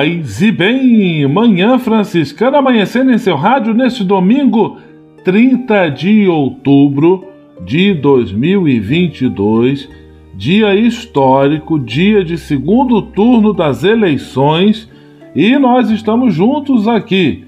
[0.00, 4.78] Paz e bem, Manhã Franciscana amanhecendo em seu rádio neste domingo,
[5.26, 7.26] 30 de outubro
[7.66, 9.90] de 2022,
[10.34, 14.90] dia histórico, dia de segundo turno das eleições,
[15.36, 17.44] e nós estamos juntos aqui,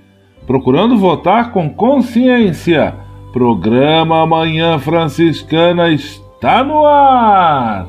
[0.46, 2.94] procurando votar com consciência.
[3.32, 7.88] Programa Manhã Franciscana está no ar!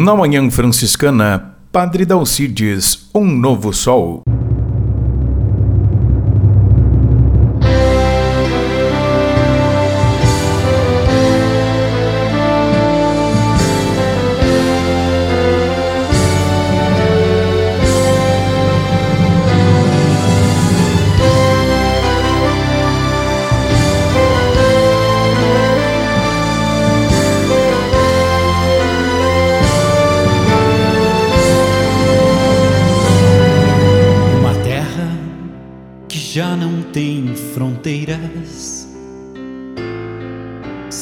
[0.00, 4.22] Na Manhã Franciscana, Padre Dalcides, Um Novo Sol.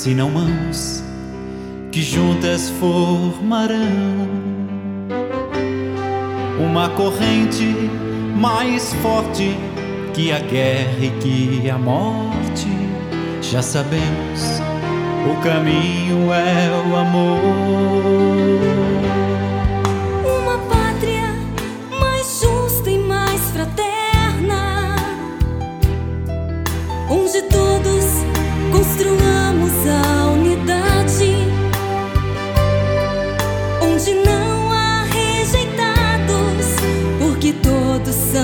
[0.06, 1.02] Senão mãos
[1.90, 3.74] que juntas formarão
[6.60, 7.64] uma corrente
[8.36, 9.58] mais forte
[10.14, 12.68] que a guerra e que a morte.
[13.42, 14.60] Já sabemos,
[15.28, 18.06] o caminho é o amor.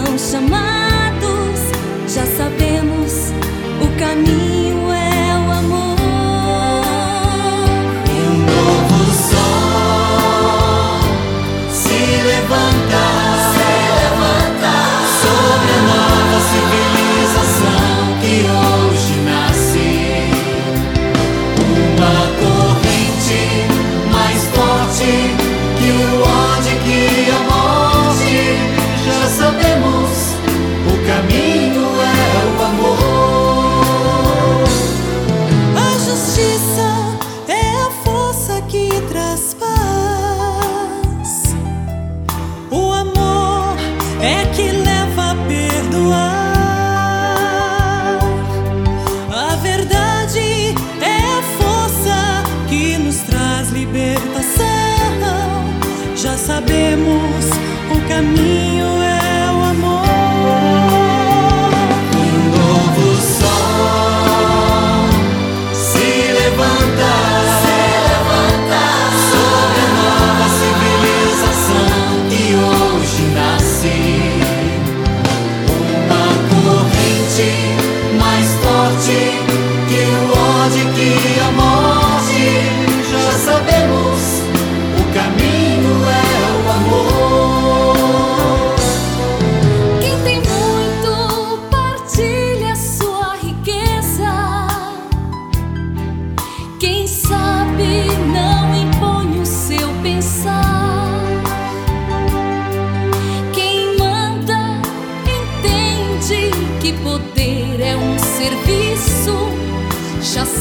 [0.04, 0.32] You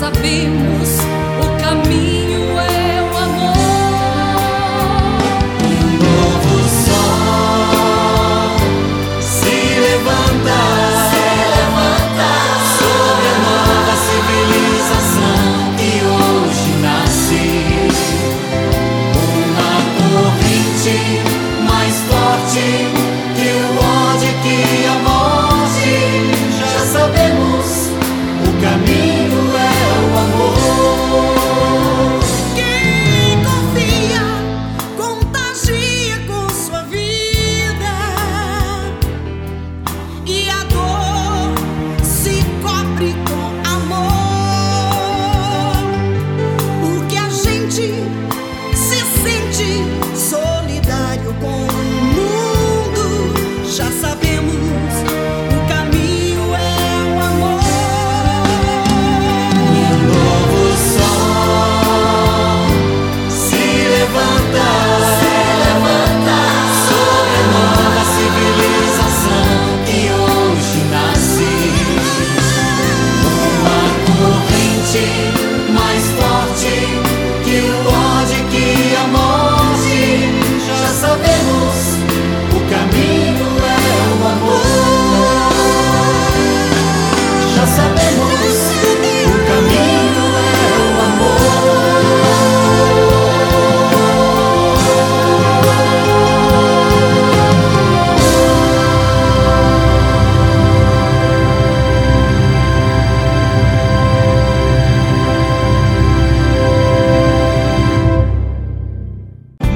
[0.02, 0.98] sabemos,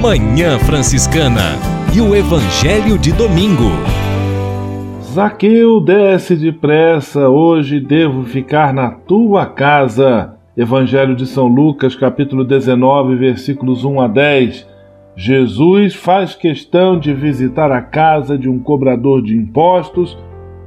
[0.06, 1.58] Manhã Franciscana
[1.92, 3.72] e o Evangelho de Domingo.
[5.02, 10.36] Zaqueu, desce depressa, hoje devo ficar na tua casa.
[10.56, 14.68] Evangelho de São Lucas, capítulo 19, versículos 1 a 10.
[15.16, 20.16] Jesus faz questão de visitar a casa de um cobrador de impostos,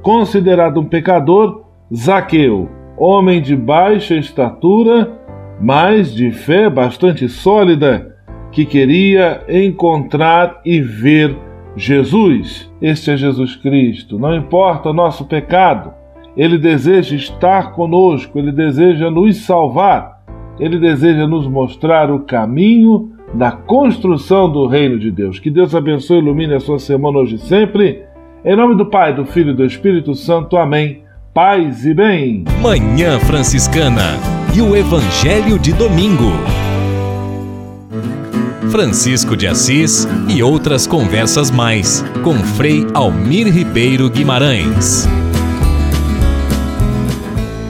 [0.02, 5.10] considerado um pecador, Zaqueu, homem de baixa estatura,
[5.58, 8.09] mas de fé bastante sólida,
[8.52, 11.36] que queria encontrar e ver
[11.76, 12.70] Jesus.
[12.80, 14.18] Este é Jesus Cristo.
[14.18, 15.92] Não importa o nosso pecado,
[16.36, 20.20] ele deseja estar conosco, ele deseja nos salvar,
[20.58, 25.38] ele deseja nos mostrar o caminho da construção do reino de Deus.
[25.38, 28.02] Que Deus abençoe e ilumine a sua semana hoje e sempre.
[28.44, 30.56] Em nome do Pai, do Filho e do Espírito Santo.
[30.56, 31.02] Amém.
[31.32, 32.44] Paz e bem.
[32.60, 34.18] Manhã Franciscana
[34.54, 36.32] e o Evangelho de Domingo.
[38.70, 45.08] Francisco de Assis e outras conversas mais com Frei Almir Ribeiro Guimarães.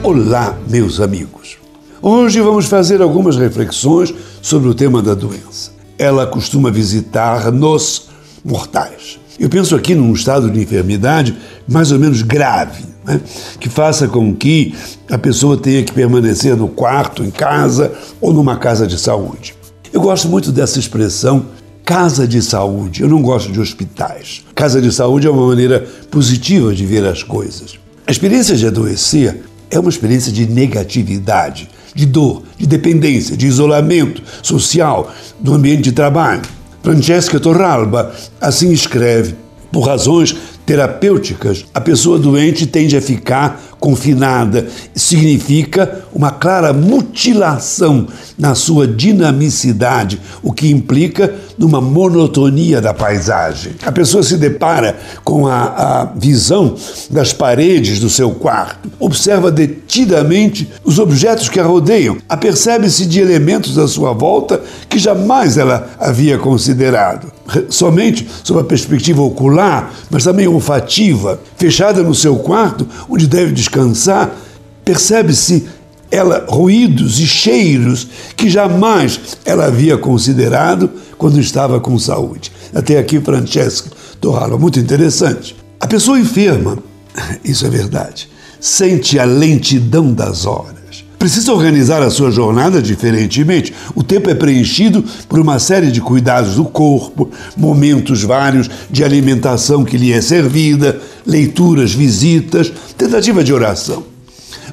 [0.03, 1.57] Olá, meus amigos.
[1.99, 5.71] Hoje vamos fazer algumas reflexões sobre o tema da doença.
[5.97, 8.09] Ela costuma visitar-nos
[8.45, 9.19] mortais.
[9.39, 11.35] Eu penso aqui num estado de enfermidade
[11.67, 13.19] mais ou menos grave, né?
[13.59, 14.75] que faça com que
[15.09, 17.91] a pessoa tenha que permanecer no quarto, em casa
[18.21, 19.60] ou numa casa de saúde.
[19.93, 21.47] Eu gosto muito dessa expressão
[21.83, 23.01] casa de saúde.
[23.01, 24.41] Eu não gosto de hospitais.
[24.55, 27.77] Casa de saúde é uma maneira positiva de ver as coisas.
[28.07, 34.23] A experiência de adoecer é uma experiência de negatividade, de dor, de dependência, de isolamento
[34.41, 36.41] social do ambiente de trabalho.
[36.81, 39.35] Francesca Torralba assim escreve:
[39.73, 44.67] por razões terapêuticas, a pessoa doente tende a ficar confinada.
[44.95, 48.07] Significa uma clara mutilação
[48.37, 53.73] na sua dinamicidade, o que implica numa monotonia da paisagem.
[53.83, 56.75] A pessoa se depara com a, a visão
[57.09, 63.77] das paredes do seu quarto, observa detidamente os objetos que a rodeiam, apercebe-se de elementos
[63.79, 67.31] à sua volta que jamais ela havia considerado.
[67.69, 74.35] Somente sob a perspectiva ocular, mas também olfativa, fechada no seu quarto, onde deve descansar,
[74.83, 75.67] percebe-se
[76.11, 82.51] ela ruídos e cheiros que jamais ela havia considerado quando estava com saúde.
[82.75, 85.55] Até aqui, Francesca Torralo, muito interessante.
[85.79, 86.77] A pessoa enferma,
[87.43, 90.80] isso é verdade, sente a lentidão das horas.
[91.21, 93.71] Precisa organizar a sua jornada diferentemente.
[93.93, 99.85] O tempo é preenchido por uma série de cuidados do corpo, momentos vários de alimentação
[99.85, 104.03] que lhe é servida, leituras, visitas, tentativa de oração.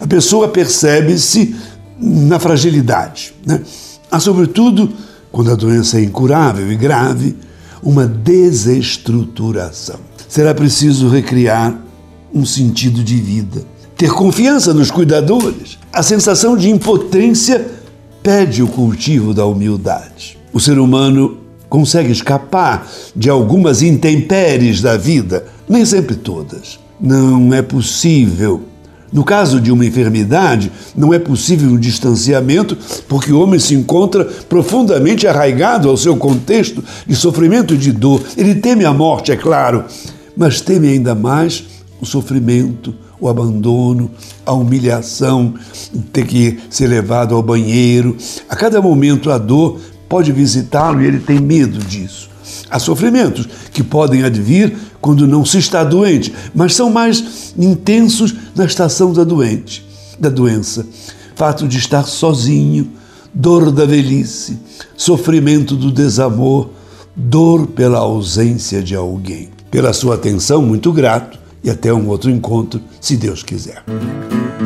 [0.00, 1.54] A pessoa percebe-se
[2.00, 3.34] na fragilidade.
[3.44, 3.60] Né?
[4.10, 4.90] Há, sobretudo,
[5.30, 7.36] quando a doença é incurável e grave,
[7.82, 10.00] uma desestruturação.
[10.26, 11.78] Será preciso recriar
[12.32, 13.66] um sentido de vida,
[13.98, 15.76] ter confiança nos cuidadores.
[15.92, 17.66] A sensação de impotência
[18.22, 20.38] pede o cultivo da humildade.
[20.52, 21.38] O ser humano
[21.68, 26.78] consegue escapar de algumas intempéries da vida, nem sempre todas.
[27.00, 28.62] Não é possível
[29.10, 32.76] no caso de uma enfermidade, não é possível um distanciamento,
[33.08, 38.22] porque o homem se encontra profundamente arraigado ao seu contexto de sofrimento e de dor.
[38.36, 39.84] Ele teme a morte, é claro,
[40.36, 41.64] mas teme ainda mais
[42.00, 44.10] o sofrimento, o abandono,
[44.44, 45.54] a humilhação,
[46.12, 48.16] ter que ser levado ao banheiro.
[48.48, 52.28] A cada momento a dor pode visitá-lo e ele tem medo disso.
[52.70, 58.64] Há sofrimentos que podem advir quando não se está doente, mas são mais intensos na
[58.64, 59.86] estação da doente,
[60.18, 60.86] da doença.
[61.34, 62.90] Fato de estar sozinho,
[63.32, 64.58] dor da velhice,
[64.96, 66.70] sofrimento do desamor,
[67.14, 69.50] dor pela ausência de alguém.
[69.70, 73.82] Pela sua atenção, muito grato e até um outro encontro, se Deus quiser.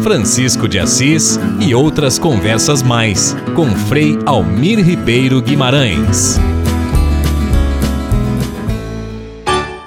[0.02, 6.38] Francisco de Assis e outras conversas mais com Frei Almir Ribeiro Guimarães.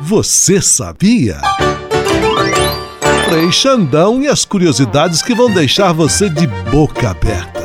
[0.02, 1.42] Você sabia?
[3.28, 7.65] Frei Xandão e as curiosidades que vão deixar você de boca aberta.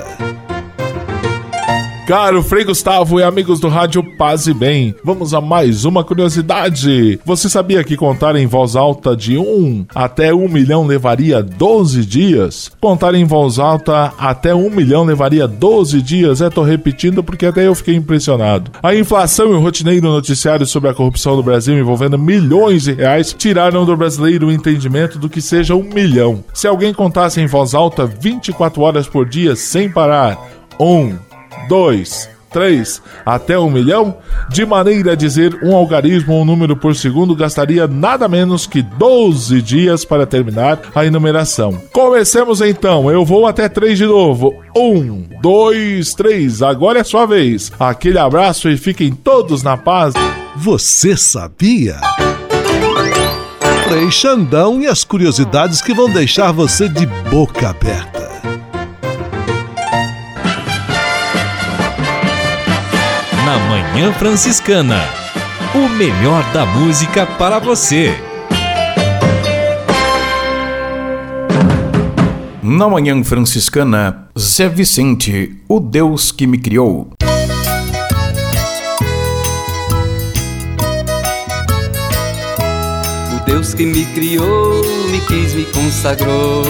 [2.10, 7.20] Caro Frei Gustavo e amigos do Rádio Paz e Bem, vamos a mais uma curiosidade.
[7.24, 12.68] Você sabia que contar em voz alta de 1 até 1 milhão levaria 12 dias?
[12.80, 16.40] Contar em voz alta até 1 milhão levaria 12 dias?
[16.40, 18.72] É, tô repetindo porque até eu fiquei impressionado.
[18.82, 23.32] A inflação e o rotineiro noticiário sobre a corrupção no Brasil envolvendo milhões de reais
[23.32, 26.42] tiraram do brasileiro o entendimento do que seja um milhão.
[26.52, 30.36] Se alguém contasse em voz alta 24 horas por dia sem parar,
[30.80, 31.29] 1
[31.68, 34.16] dois, três, até um milhão,
[34.48, 38.82] de maneira a dizer um algarismo ou um número por segundo gastaria nada menos que
[38.82, 41.80] 12 dias para terminar a enumeração.
[41.92, 44.54] Comecemos então, eu vou até três de novo.
[44.76, 47.72] Um, dois, três, agora é sua vez.
[47.78, 50.14] Aquele abraço e fiquem todos na paz.
[50.56, 51.96] Você sabia?
[53.88, 58.29] Frei Xandão e as curiosidades que vão deixar você de boca aberta.
[63.50, 65.00] Na Manhã Franciscana.
[65.74, 68.14] O melhor da música para você.
[72.62, 77.10] Na Manhã Franciscana, Zé Vicente, o Deus que me criou.
[83.34, 84.80] O Deus que me criou,
[85.10, 86.62] me quis, me consagrou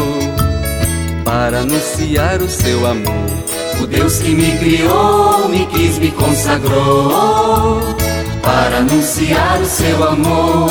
[1.26, 3.49] para anunciar o seu amor
[3.82, 7.80] o Deus que me criou, me quis, me consagrou
[8.42, 10.70] para anunciar o seu amor.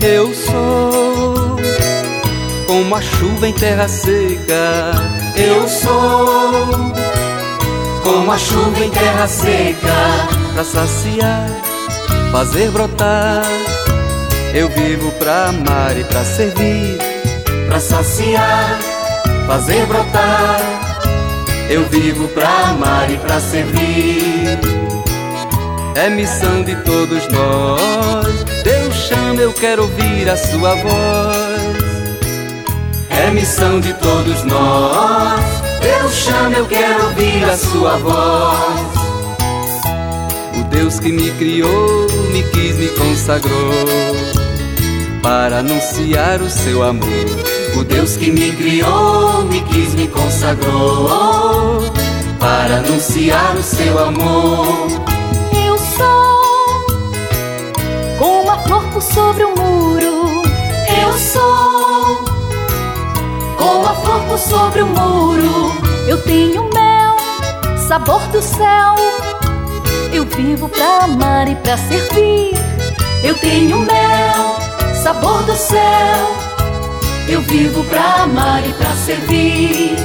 [0.00, 1.56] Eu sou
[2.66, 4.92] como a chuva em terra seca.
[5.36, 6.92] Eu sou
[8.02, 11.48] como a chuva em terra seca para saciar,
[12.30, 13.44] fazer brotar.
[14.54, 16.98] Eu vivo pra amar e pra servir,
[17.68, 18.78] pra saciar,
[19.46, 20.81] fazer brotar
[21.72, 24.58] eu vivo pra amar e pra servir.
[25.94, 28.44] É missão de todos nós.
[28.62, 31.82] Deus chama, eu quero ouvir a sua voz.
[33.08, 35.40] É missão de todos nós.
[35.80, 39.02] Deus chama, eu quero ouvir a sua voz.
[40.60, 43.72] O Deus que me criou, me quis, me consagrou
[45.22, 51.82] para anunciar o seu amor o Deus que me criou, me quis, me consagrou
[52.38, 54.88] para anunciar o seu amor.
[55.66, 56.86] Eu sou
[58.18, 60.42] como a flor por sobre o muro.
[61.00, 62.24] Eu sou
[63.56, 65.72] como a flor por sobre o muro.
[66.06, 67.16] Eu tenho mel,
[67.88, 68.96] sabor do céu.
[70.12, 72.52] Eu vivo pra amar e pra servir.
[73.24, 74.56] Eu tenho mel,
[75.02, 76.41] sabor do céu.
[77.32, 79.96] Eu vivo pra amar e pra servir.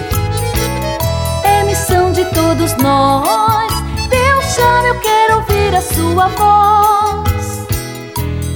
[1.43, 3.73] É missão de todos nós.
[4.09, 7.67] Deus chama, eu quero ouvir a sua voz.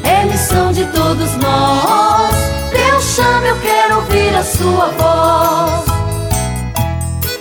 [0.05, 2.33] É missão de todos nós.
[2.71, 5.85] Deus chame, eu quero ouvir a sua voz.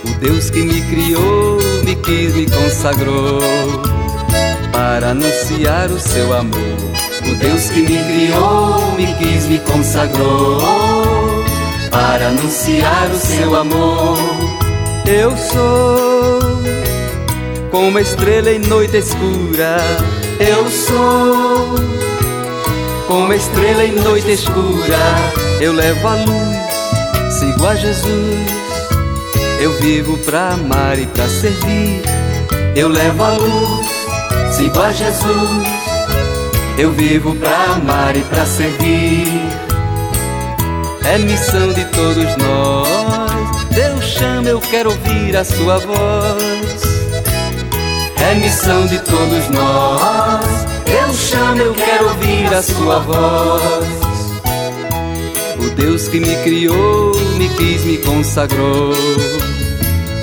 [0.03, 3.39] O Deus que me criou, me quis, me consagrou
[4.73, 7.10] para anunciar o seu amor.
[7.41, 10.61] Deus que me criou, me quis, me consagrou
[11.89, 14.17] para anunciar o seu amor.
[15.07, 16.39] Eu sou
[17.71, 19.77] como uma estrela em noite escura.
[20.39, 21.75] Eu sou
[23.07, 24.99] como uma estrela em noite escura.
[25.59, 28.51] Eu levo a luz, sigo a Jesus.
[29.59, 32.01] Eu vivo pra amar e pra servir.
[32.75, 33.87] Eu levo a luz,
[34.55, 35.90] sigo a Jesus.
[36.81, 39.27] Eu vivo pra amar e pra servir.
[41.05, 43.67] É missão de todos nós.
[43.69, 46.81] Deus chama, eu quero ouvir a sua voz.
[48.17, 50.65] É missão de todos nós.
[50.83, 53.87] Deus chama, eu quero ouvir a sua voz.
[55.59, 58.91] O Deus que me criou, me quis, me consagrou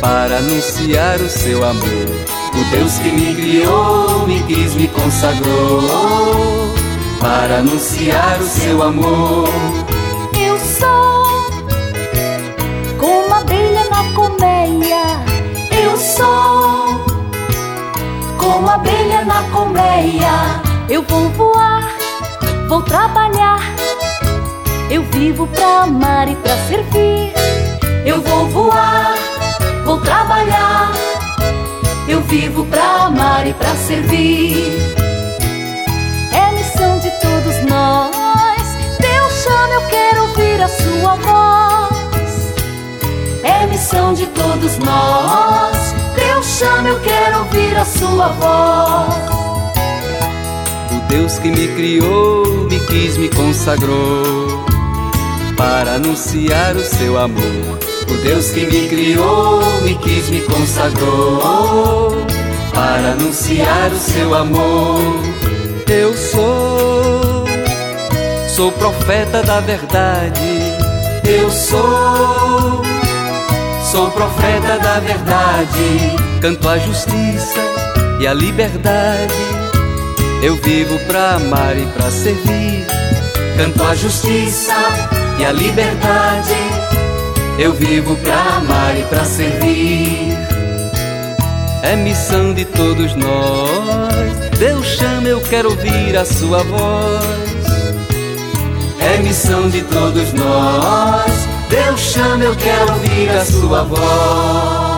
[0.00, 2.07] para anunciar o seu amor.
[2.58, 5.80] O Deus que me criou, me quis, me consagrou
[7.20, 9.48] para anunciar o seu amor.
[10.36, 11.24] Eu sou
[12.98, 15.02] como abelha na colmeia.
[15.70, 17.00] Eu sou
[18.36, 20.60] como abelha na colmeia.
[20.88, 21.94] Eu vou voar,
[22.68, 23.60] vou trabalhar.
[24.90, 27.32] Eu vivo pra amar e pra servir.
[28.04, 29.14] Eu vou voar,
[29.84, 30.97] vou trabalhar.
[32.08, 34.64] Eu vivo pra amar e pra servir.
[36.32, 38.62] É missão de todos nós.
[38.98, 42.54] Deus chama, eu quero ouvir a sua voz.
[43.42, 45.94] É missão de todos nós.
[46.16, 49.28] Deus chama, eu quero ouvir a sua voz.
[50.90, 54.64] O Deus que me criou, me quis, me consagrou
[55.58, 57.87] para anunciar o seu amor.
[58.10, 62.12] O Deus que me criou, me quis, me consagrou
[62.72, 65.00] para anunciar o seu amor.
[65.88, 67.44] Eu sou,
[68.48, 70.40] sou profeta da verdade.
[71.24, 72.82] Eu sou,
[73.90, 76.16] sou profeta da verdade.
[76.40, 77.60] Canto a justiça
[78.20, 79.34] e a liberdade.
[80.42, 82.86] Eu vivo pra amar e pra servir.
[83.56, 84.74] Canto a justiça
[85.38, 86.54] e a liberdade.
[87.58, 90.28] Eu vivo pra amar e pra servir.
[91.82, 94.48] É missão de todos nós.
[94.56, 97.58] Deus chama, eu quero ouvir a sua voz.
[99.00, 101.32] É missão de todos nós.
[101.68, 104.88] Deus chama, eu quero ouvir a sua voz.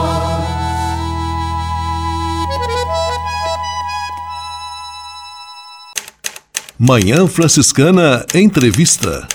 [6.78, 9.26] Manhã Franciscana Entrevista.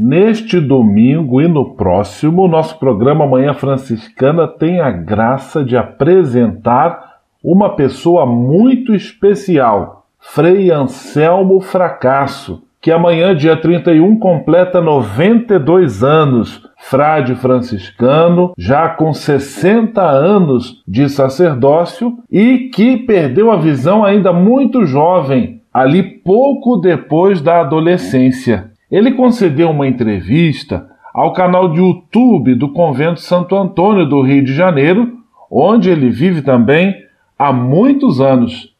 [0.00, 7.74] Neste domingo e no próximo, nosso programa Manhã Franciscana tem a graça de apresentar uma
[7.74, 18.52] pessoa muito especial, Frei Anselmo Fracasso, que amanhã, dia 31, completa 92 anos, frade franciscano,
[18.56, 26.04] já com 60 anos de sacerdócio e que perdeu a visão ainda muito jovem, ali
[26.04, 28.77] pouco depois da adolescência.
[28.90, 34.54] Ele concedeu uma entrevista ao canal de YouTube do Convento Santo Antônio do Rio de
[34.54, 35.18] Janeiro,
[35.50, 36.94] onde ele vive também
[37.38, 38.74] há muitos anos.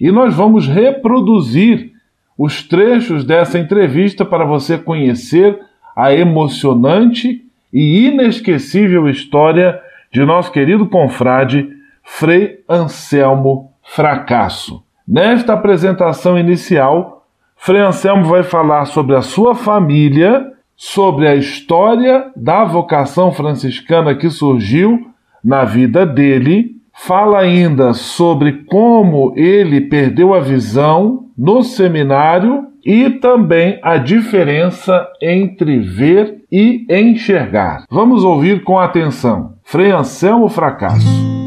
[0.00, 1.92] E nós vamos reproduzir
[2.36, 5.58] os trechos dessa entrevista para você conhecer
[5.96, 9.80] a emocionante e inesquecível história
[10.12, 11.68] de nosso querido confrade
[12.04, 14.82] Frei Anselmo Fracasso.
[15.06, 17.17] Nesta apresentação inicial,
[17.58, 24.30] Frei Anselmo vai falar sobre a sua família, sobre a história da vocação franciscana que
[24.30, 25.08] surgiu
[25.44, 33.78] na vida dele, fala ainda sobre como ele perdeu a visão no seminário e também
[33.82, 37.84] a diferença entre ver e enxergar.
[37.90, 39.54] Vamos ouvir com atenção.
[39.62, 41.37] Frei Anselmo Fracasso.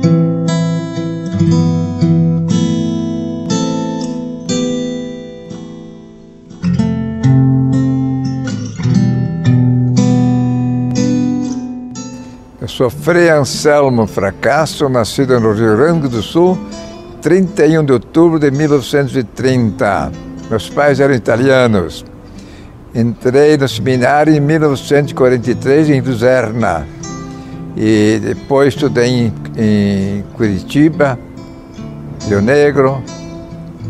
[12.81, 16.57] Sou Frei Anselmo Fracasso, nascido no Rio Grande do Sul,
[17.21, 20.11] 31 de outubro de 1930.
[20.49, 22.03] Meus pais eram italianos.
[22.95, 26.87] Entrei no seminário em 1943 em Luzerna.
[27.77, 31.19] E depois estudei em, em Curitiba,
[32.27, 33.03] Rio Negro,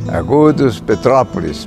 [0.09, 1.65] Agudos, Petrópolis.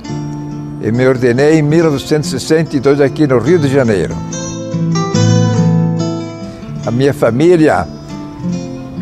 [0.79, 4.15] e me ordenei em 1962 aqui no Rio de Janeiro.
[6.85, 7.87] A minha família,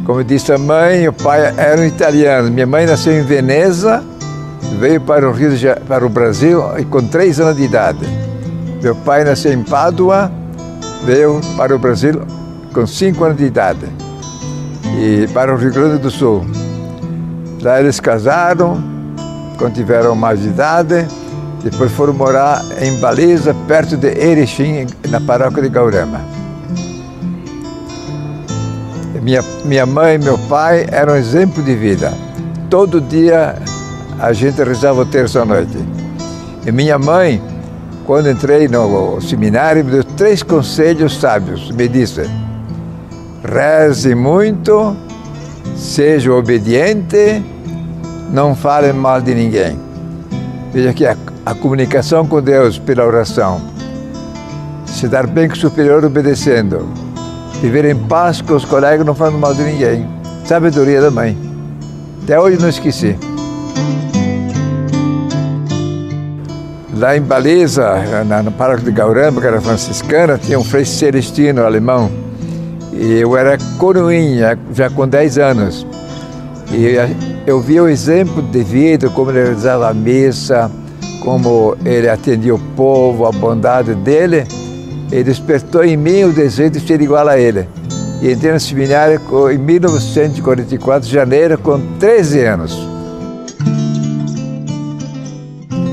[0.06, 2.50] como disse a mãe, o pai eram italianos.
[2.50, 4.04] Minha mãe nasceu em Veneza,
[4.80, 8.06] veio para o, Rio de, para o Brasil com três anos de idade.
[8.82, 10.32] Meu pai nasceu em Pádua,
[11.06, 12.22] veio para o Brasil
[12.74, 13.86] com cinco anos de idade
[14.98, 16.46] e para o Rio Grande do Sul.
[17.62, 18.84] Lá eles casaram,
[19.58, 21.08] quando tiveram mais de idade,
[21.64, 26.43] depois foram morar em Baliza, perto de Erechim, na paróquia de Gaurama.
[29.24, 32.14] Minha, minha mãe e meu pai eram exemplo de vida.
[32.70, 33.56] Todo dia
[34.20, 35.78] a gente rezava o terço à noite.
[36.66, 37.42] E minha mãe,
[38.06, 41.72] quando entrei no seminário, me deu três conselhos sábios.
[41.72, 42.30] Me disse,
[43.46, 44.94] reze muito,
[45.74, 47.42] seja obediente,
[48.30, 49.80] não fale mal de ninguém.
[50.74, 53.62] Veja que a, a comunicação com Deus pela oração,
[54.86, 57.03] se dar bem com o superior obedecendo,
[57.64, 60.06] viver em paz com os colegas não falando mal de ninguém.
[60.44, 61.38] Sabedoria da mãe.
[62.22, 63.16] Até hoje não esqueci.
[66.98, 71.64] Lá em Baliza, na, no Parque de Gaurama, que era franciscana, tinha um frei celestino
[71.64, 72.12] alemão.
[72.92, 75.88] E eu era coroinha, já com 10 anos.
[76.70, 76.96] E
[77.48, 80.70] eu vi o exemplo de vida, como ele realizava a missa,
[81.22, 84.46] como ele atendia o povo, a bondade dele,
[85.12, 87.68] e despertou em mim o desejo de ser igual a ele.
[88.22, 92.94] E entrei no seminário em 1944, janeiro, com 13 anos.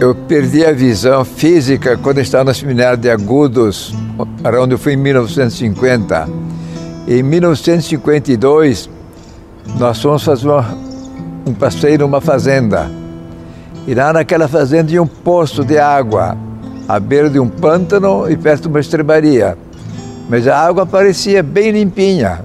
[0.01, 3.95] Eu perdi a visão física quando estava no seminário de Agudos,
[4.43, 6.29] para onde eu fui em 1950.
[7.07, 8.89] Em 1952,
[9.79, 10.75] nós fomos fazer uma,
[11.47, 12.91] um passeio numa fazenda.
[13.87, 16.37] E lá naquela fazenda tinha um poço de água,
[16.95, 19.57] à beira de um pântano e perto de uma estrebaria.
[20.29, 22.45] Mas a água parecia bem limpinha.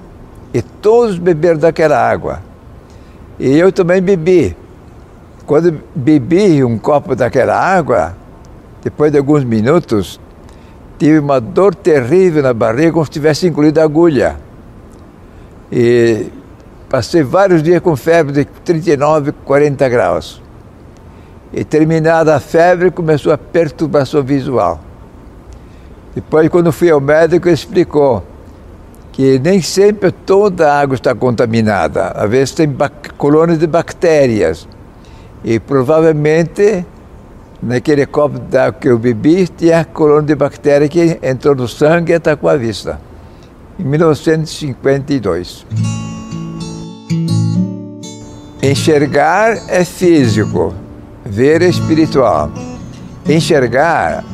[0.54, 2.40] E todos beberam daquela água.
[3.38, 4.56] E eu também bebi.
[5.44, 8.16] Quando bebi um copo daquela água,
[8.82, 10.20] depois de alguns minutos,
[10.98, 14.36] tive uma dor terrível na barriga, como se tivesse engolido agulha.
[15.70, 16.26] E
[16.88, 20.45] passei vários dias com febre de 39, 40 graus.
[21.52, 24.80] E terminada a febre, começou a perturbação visual.
[26.14, 28.22] Depois, quando fui ao médico, ele explicou
[29.12, 32.08] que nem sempre toda a água está contaminada.
[32.08, 32.68] Às vezes tem
[33.16, 34.68] colônias de bactérias.
[35.44, 36.84] E provavelmente
[37.62, 42.16] naquele copo d'água que eu bebi tinha colônia de bactéria que entrou no sangue e
[42.16, 43.00] atacou a vista.
[43.78, 45.66] Em 1952.
[48.62, 50.74] Enxergar é físico,
[51.26, 52.50] ver espiritual.
[53.28, 54.24] Enxergar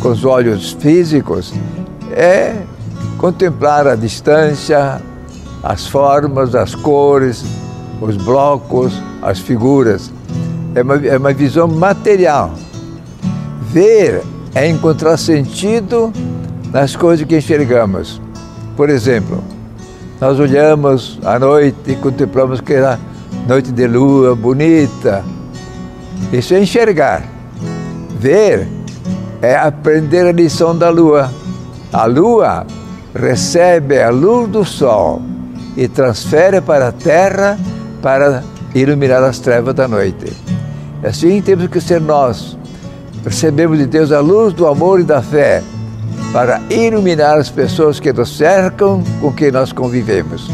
[0.00, 1.52] com os olhos físicos
[2.10, 2.54] é
[3.18, 5.00] contemplar a distância,
[5.62, 7.44] as formas, as cores,
[8.00, 10.12] os blocos, as figuras
[10.74, 12.52] é uma, é uma visão material.
[13.70, 14.22] Ver
[14.54, 16.12] é encontrar sentido
[16.70, 18.20] nas coisas que enxergamos.
[18.76, 19.42] Por exemplo,
[20.20, 22.98] nós olhamos à noite e contemplamos aquela
[23.46, 25.24] noite de lua bonita.
[26.32, 27.24] Isso é enxergar.
[28.18, 28.68] Ver
[29.40, 31.30] é aprender a lição da lua.
[31.92, 32.66] A lua
[33.14, 35.20] recebe a luz do sol
[35.76, 37.58] e transfere para a terra
[38.00, 38.42] para
[38.74, 40.32] iluminar as trevas da noite.
[41.02, 42.56] Assim temos que ser nós.
[43.24, 45.62] Recebemos de Deus a luz do amor e da fé
[46.32, 50.50] para iluminar as pessoas que nos cercam, com quem nós convivemos.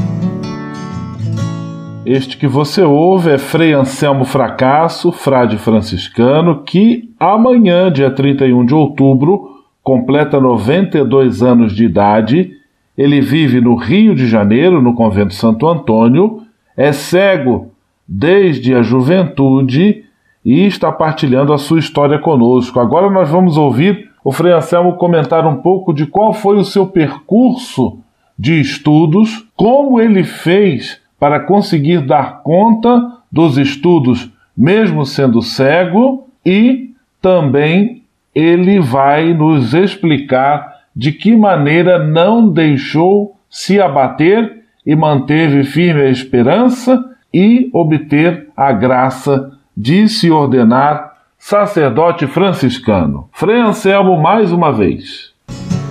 [2.11, 8.75] Este que você ouve é Frei Anselmo Fracasso, frade franciscano, que amanhã, dia 31 de
[8.75, 12.51] outubro, completa 92 anos de idade.
[12.97, 16.44] Ele vive no Rio de Janeiro, no convento Santo Antônio,
[16.75, 17.73] é cego
[18.09, 20.03] desde a juventude
[20.42, 22.81] e está partilhando a sua história conosco.
[22.81, 26.87] Agora nós vamos ouvir o Frei Anselmo comentar um pouco de qual foi o seu
[26.87, 27.99] percurso
[28.38, 36.90] de estudos, como ele fez para conseguir dar conta dos estudos, mesmo sendo cego, e
[37.20, 38.02] também
[38.35, 46.11] ele vai nos explicar de que maneira não deixou se abater e manteve firme a
[46.11, 53.28] esperança e obter a graça de se ordenar sacerdote franciscano.
[53.33, 55.33] Frei Anselmo, mais uma vez.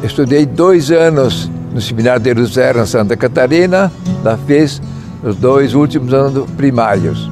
[0.03, 3.91] Estudei dois anos no Seminário de Luzera, Santa Catarina,
[4.23, 4.81] lá fiz
[5.27, 7.29] os dois últimos anos primários.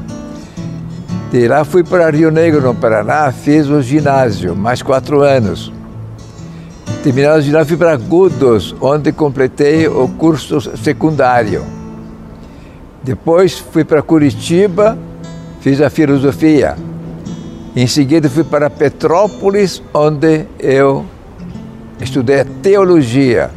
[1.31, 5.71] De lá fui para Rio Negro, no Paraná, fiz o ginásio, mais quatro anos.
[7.03, 11.63] Terminado o ginásio, fui para Agudos, onde completei o curso secundário.
[13.03, 14.97] Depois fui para Curitiba,
[15.62, 16.75] fiz a filosofia.
[17.75, 21.05] Em seguida fui para Petrópolis, onde eu
[21.99, 23.51] estudei teologia.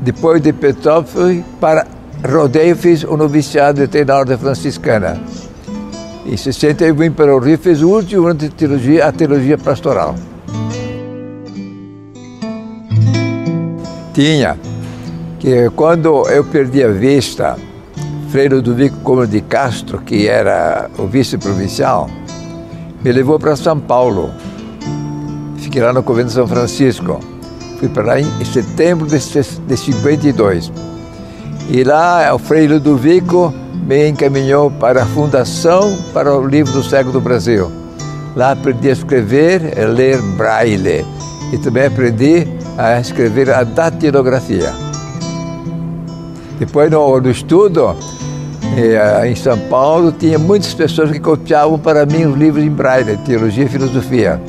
[0.00, 5.18] Depois de Petrópolis, para Rodeio, fiz o noviciado de na ordem franciscana.
[6.26, 9.56] Em 60 eu vim para o Rio, fiz o último ano de teologia, a teologia
[9.56, 10.14] pastoral.
[14.12, 14.58] Tinha
[15.38, 17.56] que quando eu perdi a vista,
[18.28, 22.08] Frei Ludovico Como de Castro, que era o vice-provincial,
[23.02, 24.30] me levou para São Paulo.
[25.56, 27.18] Fiquei lá no convento de São Francisco.
[27.78, 30.70] Fui para lá em setembro de 52.
[31.72, 33.54] E lá o Frei Ludovico
[33.86, 37.70] me encaminhou para a Fundação para o Livro do Cego do Brasil.
[38.34, 41.06] Lá aprendi a escrever e ler braille.
[41.52, 44.72] E também aprendi a escrever a datilografia.
[46.58, 47.94] Depois, no, no estudo,
[48.76, 53.16] eh, em São Paulo, tinha muitas pessoas que copiavam para mim os livros em braille,
[53.18, 54.42] teologia e filosofia.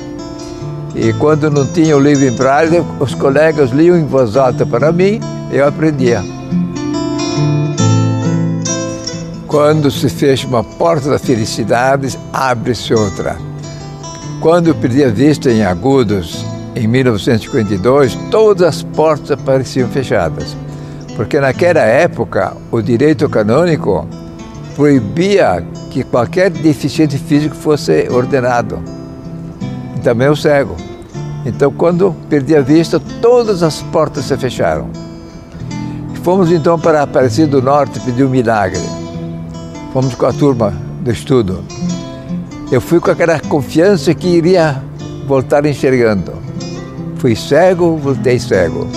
[0.95, 4.91] E quando não tinha o livro em braille, os colegas liam em voz alta para
[4.91, 5.19] mim
[5.51, 6.40] eu aprendia.
[9.51, 13.37] Quando se fecha uma porta da felicidade, abre-se outra.
[14.39, 16.43] Quando eu perdi a vista em Agudos,
[16.75, 20.55] em 1952, todas as portas pareciam fechadas
[21.15, 24.07] porque naquela época o direito canônico
[24.75, 28.81] proibia que qualquer deficiente físico fosse ordenado,
[29.95, 30.75] e também o cego.
[31.45, 34.89] Então, quando perdi a vista, todas as portas se fecharam.
[36.23, 38.81] Fomos então para Aparecida do Norte pedir um milagre.
[39.93, 41.63] Fomos com a turma do estudo.
[42.71, 44.81] Eu fui com aquela confiança que iria
[45.27, 46.33] voltar enxergando.
[47.17, 48.87] Fui cego, voltei cego.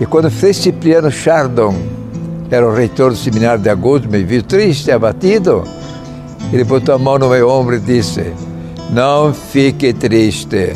[0.00, 1.74] E quando Frei Cipriano Chardon,
[2.50, 5.64] era o reitor do seminário de agosto, me viu triste, abatido,
[6.52, 8.32] ele botou a mão no meu ombro e disse:
[8.90, 10.72] Não fique triste.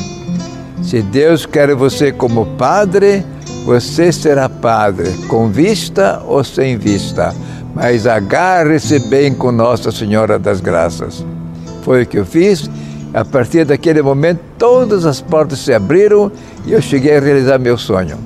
[0.83, 3.25] Se Deus quer você como padre,
[3.65, 7.35] você será padre, com vista ou sem vista.
[7.75, 11.25] Mas agarre-se bem com Nossa Senhora das Graças.
[11.83, 12.71] Foi o que eu fiz.
[13.15, 16.31] A partir daquele momento, todas as portas se abriram
[16.67, 18.19] e eu cheguei a realizar meu sonho.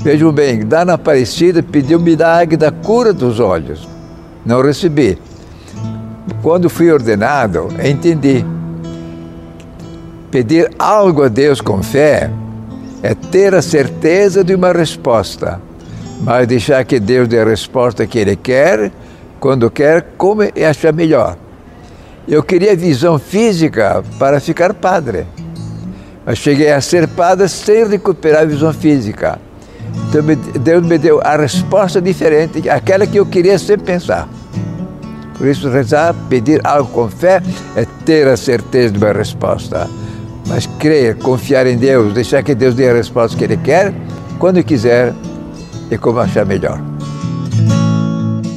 [0.00, 3.88] Vejam bem, Dana Aparecida pediu milagre da cura dos olhos.
[4.44, 5.18] Não recebi.
[6.42, 8.44] Quando fui ordenado, entendi.
[10.30, 12.30] Pedir algo a Deus com fé
[13.02, 15.60] é ter a certeza de uma resposta,
[16.20, 18.90] mas deixar que Deus dê a resposta que Ele quer,
[19.38, 21.36] quando quer, como achar melhor.
[22.26, 25.26] Eu queria visão física para ficar padre,
[26.24, 29.38] mas cheguei a ser padre sem recuperar a visão física.
[30.08, 30.22] Então
[30.60, 34.28] Deus me deu a resposta diferente, aquela que eu queria sempre pensar.
[35.36, 37.42] Por isso, rezar, pedir algo com fé,
[37.76, 39.88] é ter a certeza de uma resposta.
[40.48, 43.92] Mas crer, confiar em Deus, deixar que Deus dê a resposta que Ele quer,
[44.38, 45.12] quando quiser
[45.90, 46.80] e como achar melhor.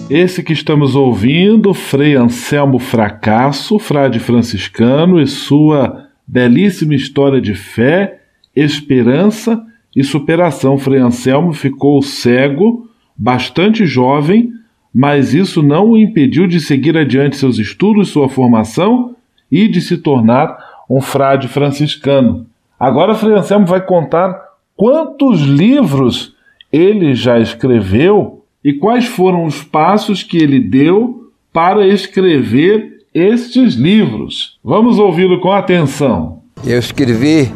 [0.09, 8.21] Esse que estamos ouvindo, Frei Anselmo Fracasso, frade franciscano, e sua belíssima história de fé,
[8.55, 9.63] esperança
[9.95, 10.79] e superação.
[10.79, 14.51] Frei Anselmo ficou cego, bastante jovem,
[14.91, 19.15] mas isso não o impediu de seguir adiante seus estudos, sua formação
[19.51, 20.57] e de se tornar
[20.89, 22.47] um frade franciscano.
[22.79, 24.39] Agora, Frei Anselmo vai contar
[24.75, 26.33] quantos livros
[26.71, 34.57] ele já escreveu e quais foram os passos que ele deu para escrever estes livros.
[34.63, 36.41] Vamos ouvi-lo com atenção.
[36.65, 37.51] Eu escrevi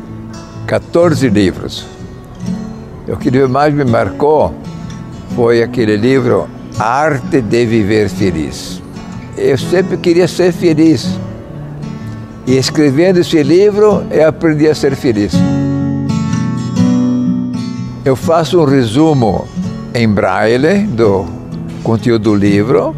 [0.66, 1.86] 14 livros.
[3.08, 4.54] O que mais me marcou
[5.36, 6.48] foi aquele livro
[6.80, 8.82] Arte de Viver Feliz.
[9.38, 11.20] Eu sempre queria ser feliz.
[12.48, 15.34] E escrevendo esse livro, eu aprendi a ser feliz.
[18.06, 19.48] Eu faço um resumo
[19.94, 21.26] em braille do
[21.84, 22.94] conteúdo do livro.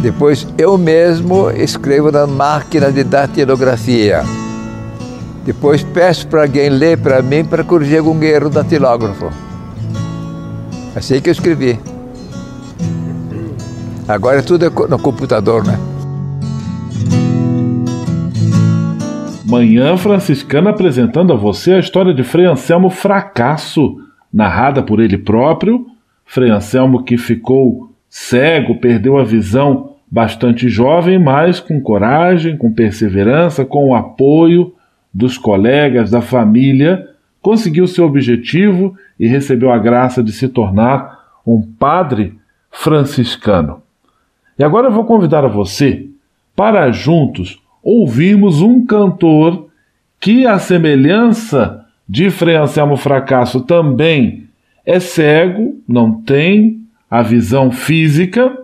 [0.00, 4.22] Depois eu mesmo escrevo na máquina de datilografia.
[5.44, 9.30] Depois peço para alguém ler para mim para corrigir algum erro datilógrafo.
[10.96, 11.78] Assim que eu escrevi.
[14.06, 15.78] Agora tudo é no computador, né?
[19.48, 23.96] Manhã Franciscana apresentando a você a história de Frei Anselmo Fracasso,
[24.30, 25.86] narrada por ele próprio.
[26.26, 33.64] Frei Anselmo que ficou cego, perdeu a visão bastante jovem, mas com coragem, com perseverança,
[33.64, 34.74] com o apoio
[35.14, 37.08] dos colegas, da família,
[37.40, 42.34] conseguiu seu objetivo e recebeu a graça de se tornar um padre
[42.70, 43.80] franciscano.
[44.58, 46.06] E agora eu vou convidar a você
[46.54, 47.58] para juntos
[47.90, 49.68] ouvirmos um cantor
[50.20, 54.44] que, à semelhança de Frei Anselmo Fracasso, também
[54.84, 58.54] é cego, não tem a visão física,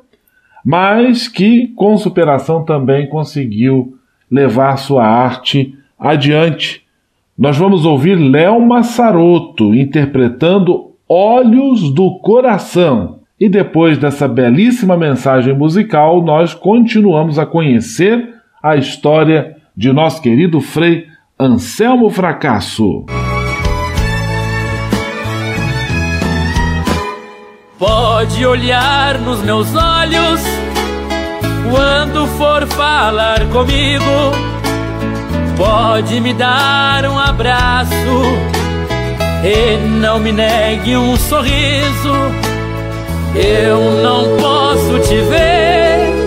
[0.62, 3.96] mas que, com superação, também conseguiu
[4.30, 6.82] levar sua arte adiante.
[7.36, 13.20] Nós vamos ouvir Léo Massaroto interpretando Olhos do Coração.
[13.40, 18.33] E depois dessa belíssima mensagem musical, nós continuamos a conhecer
[18.64, 21.06] a história de nosso querido Frei
[21.38, 23.04] Anselmo Fracasso.
[27.78, 30.40] Pode olhar nos meus olhos
[31.70, 34.32] quando for falar comigo.
[35.58, 37.92] Pode me dar um abraço
[39.44, 42.14] e não me negue um sorriso.
[43.36, 46.24] Eu não posso te ver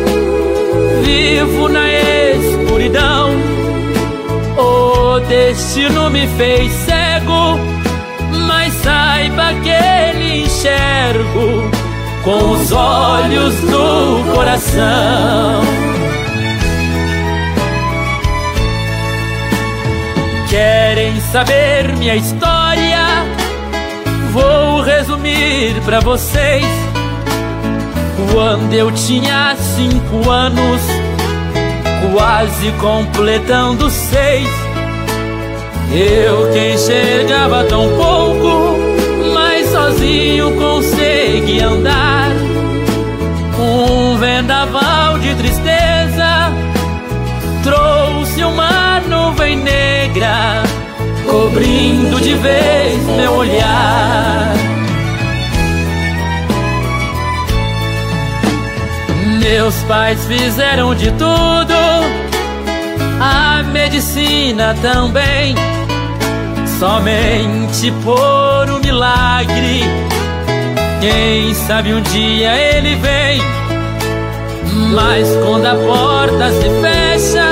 [1.38, 1.87] vivo na
[5.28, 7.60] destino me fez cego,
[8.48, 11.70] mas saiba que ele enxergo
[12.24, 15.62] com os olhos do coração.
[20.50, 23.06] Querem saber minha história?
[24.32, 26.66] Vou resumir para vocês.
[28.32, 30.82] Quando eu tinha cinco anos,
[32.14, 34.48] quase completando seis,
[35.92, 38.78] eu que enxergava tão pouco,
[39.34, 42.32] mas sozinho consegui andar.
[43.60, 46.52] Um vendaval de tristeza
[47.64, 50.64] trouxe uma nuvem negra,
[51.26, 54.54] cobrindo de vez meu olhar.
[59.40, 61.74] Meus pais fizeram de tudo,
[63.20, 65.56] a medicina também,
[66.80, 69.82] somente por um milagre.
[71.02, 73.42] Quem sabe um dia ele vem,
[74.94, 77.46] mas quando a porta se fecha,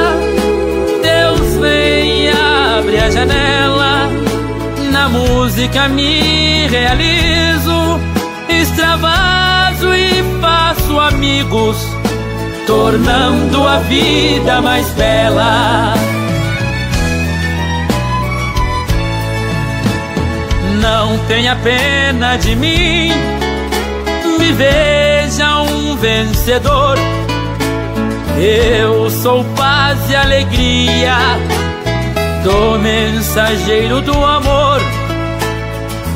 [1.02, 4.10] Deus vem e abre a janela.
[4.92, 8.00] Na música me realizo,
[8.50, 11.78] extravaso e faço amigos,
[12.66, 16.15] tornando a vida mais bela.
[20.86, 23.12] Não tenha pena de mim,
[24.38, 26.96] me veja um vencedor.
[28.38, 31.18] Eu sou paz e alegria,
[32.44, 34.80] do mensageiro do amor.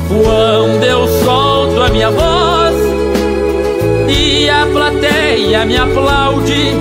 [0.06, 2.76] Quando eu solto a minha voz
[4.08, 6.74] e a plateia me aplaude,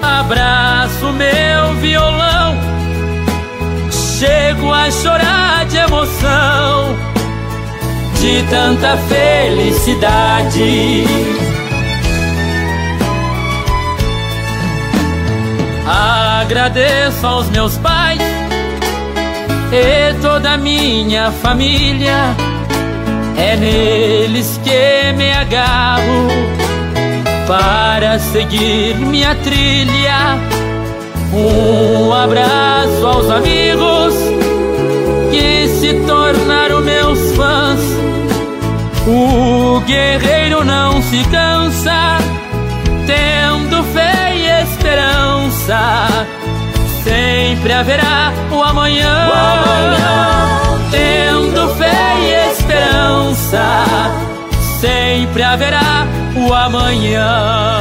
[0.00, 2.56] abraço meu violão,
[3.90, 5.33] chego a chorar
[5.84, 6.96] emoção,
[8.20, 11.04] de tanta felicidade.
[15.86, 18.20] Agradeço aos meus pais
[19.72, 22.34] e toda a minha família.
[23.36, 26.28] É neles que me agarro
[27.46, 30.38] para seguir minha trilha.
[31.32, 34.14] Um abraço aos amigos
[35.34, 37.80] que se tornaram meus fãs.
[39.06, 42.18] O guerreiro não se cansa,
[43.06, 46.26] tendo fé e esperança.
[47.02, 50.78] Sempre haverá o amanhã, o amanhã.
[50.90, 53.84] tendo fé e esperança.
[54.80, 56.06] Sempre haverá
[56.36, 57.74] o amanhã.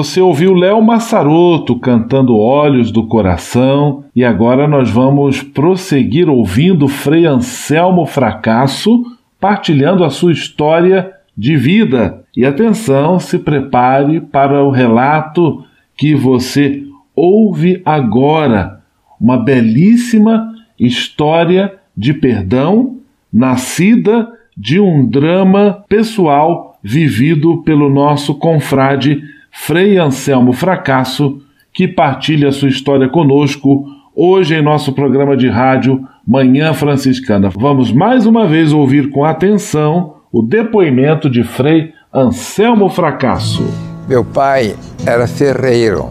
[0.00, 7.26] Você ouviu Léo Massaroto cantando Olhos do Coração e agora nós vamos prosseguir ouvindo Frei
[7.26, 9.04] Anselmo Fracasso
[9.38, 12.24] partilhando a sua história de vida.
[12.34, 15.64] E atenção, se prepare para o relato
[15.98, 16.82] que você
[17.14, 18.80] ouve agora.
[19.20, 22.96] Uma belíssima história de perdão
[23.30, 24.26] nascida
[24.56, 31.40] de um drama pessoal vivido pelo nosso confrade Frei Anselmo Fracasso,
[31.72, 37.50] que partilha sua história conosco hoje em nosso programa de rádio Manhã Franciscana.
[37.50, 43.64] Vamos mais uma vez ouvir com atenção o depoimento de Frei Anselmo Fracasso.
[44.08, 44.76] Meu pai
[45.06, 46.10] era ferreiro.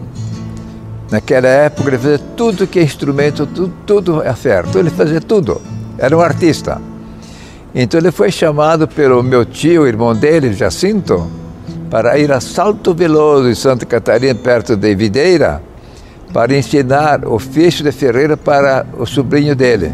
[1.10, 5.60] Naquela época ele fazia tudo que é instrumento, tudo, tudo é ferro, ele fazia tudo.
[5.98, 6.80] Era um artista.
[7.74, 11.26] Então ele foi chamado pelo meu tio, irmão dele, Jacinto,
[11.90, 15.60] para ir a Salto Veloso, em Santa Catarina, perto de Videira,
[16.32, 19.92] para ensinar ofício de ferreiro para o sobrinho dele.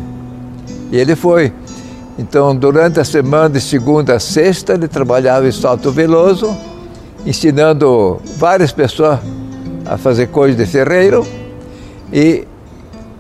[0.93, 1.53] E ele foi.
[2.19, 6.55] Então, durante a semana, de segunda a sexta, ele trabalhava em Salto Veloso,
[7.25, 9.19] ensinando várias pessoas
[9.87, 11.27] a fazer coisas de ferreiro.
[12.13, 12.47] E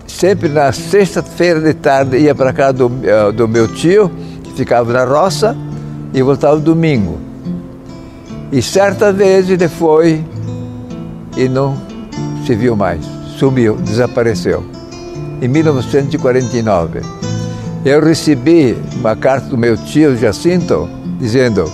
[0.06, 4.10] sempre na sexta-feira de tarde ia para casa do, eh, do meu tio,
[4.42, 5.56] que ficava na roça,
[6.12, 7.18] e voltava domingo.
[8.52, 10.24] E certa vez ele foi
[11.36, 11.76] e não
[12.46, 13.04] se viu mais,
[13.38, 14.64] sumiu, desapareceu.
[15.42, 17.00] Em 1949,
[17.84, 20.88] eu recebi uma carta do meu tio Jacinto
[21.18, 21.70] dizendo: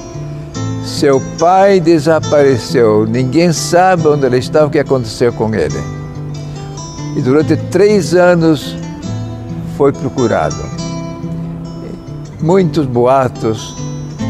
[0.85, 5.79] seu pai desapareceu, ninguém sabe onde ele estava, o que aconteceu com ele.
[7.17, 8.75] E durante três anos
[9.77, 10.57] foi procurado.
[12.41, 13.77] Muitos boatos,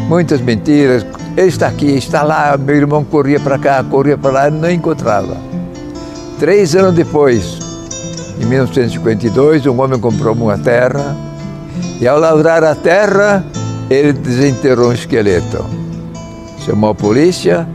[0.09, 1.07] muitas mentiras.
[1.37, 2.57] Ele está aqui, está lá.
[2.59, 5.37] Meu irmão corria para cá, corria para lá, não encontrava.
[6.39, 7.59] Três anos depois,
[8.41, 11.16] em 1952, um homem comprou uma terra
[12.01, 13.45] e, ao lavrar a terra,
[13.89, 15.64] ele desenterrou um esqueleto.
[16.66, 17.66] Chamou a polícia,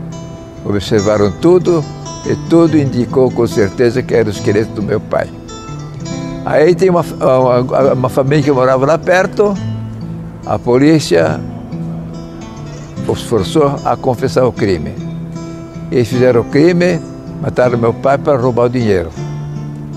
[0.64, 1.84] observaram tudo
[2.26, 5.28] e tudo indicou com certeza que era o esqueleto do meu pai.
[6.44, 9.54] Aí tem uma, uma, uma família que morava lá perto,
[10.46, 11.40] a polícia
[13.08, 14.94] os forçou a confessar o crime.
[15.90, 17.00] Eles fizeram o crime,
[17.40, 19.10] mataram meu pai para roubar o dinheiro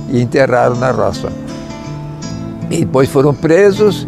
[0.09, 1.31] e enterraram na roça.
[2.69, 4.07] E depois foram presos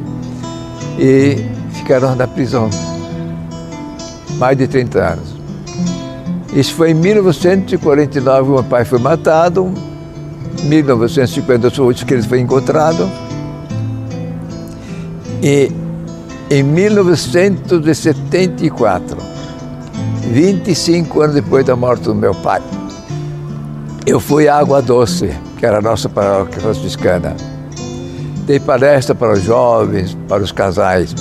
[0.97, 2.69] e ficaram na prisão
[4.37, 5.33] mais de 30 anos.
[6.53, 9.73] Isso foi em 1949, meu pai foi matado,
[10.63, 13.09] em 1958 que ele foi encontrado,
[15.41, 15.71] e
[16.53, 19.17] em 1974,
[20.21, 22.61] 25 anos depois da morte do meu pai,
[24.05, 27.35] eu fui à Água Doce, que era a nossa paróquia franciscana.
[28.45, 31.15] Dei palestra para os jovens, para os casais.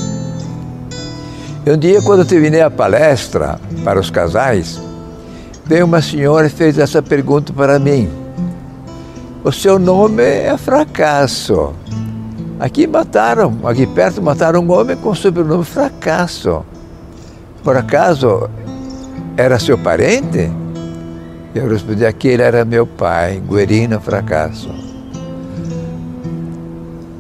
[1.65, 4.79] E um dia, quando eu terminei a palestra para os casais,
[5.65, 8.07] veio uma senhora e fez essa pergunta para mim.
[9.43, 11.73] O seu nome é Fracasso.
[12.63, 16.65] Aqui mataram, aqui perto mataram um homem com o sobrenome Fracasso.
[17.65, 18.49] Por acaso
[19.37, 20.49] era seu parente?
[21.53, 24.71] Eu respondi, aquele era meu pai, Guerino Fracasso.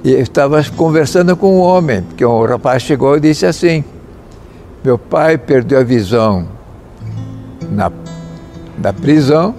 [0.05, 3.83] E eu estava conversando com um homem, porque um rapaz chegou e disse assim,
[4.85, 6.47] meu pai perdeu a visão
[7.69, 7.91] na,
[8.79, 9.57] na prisão,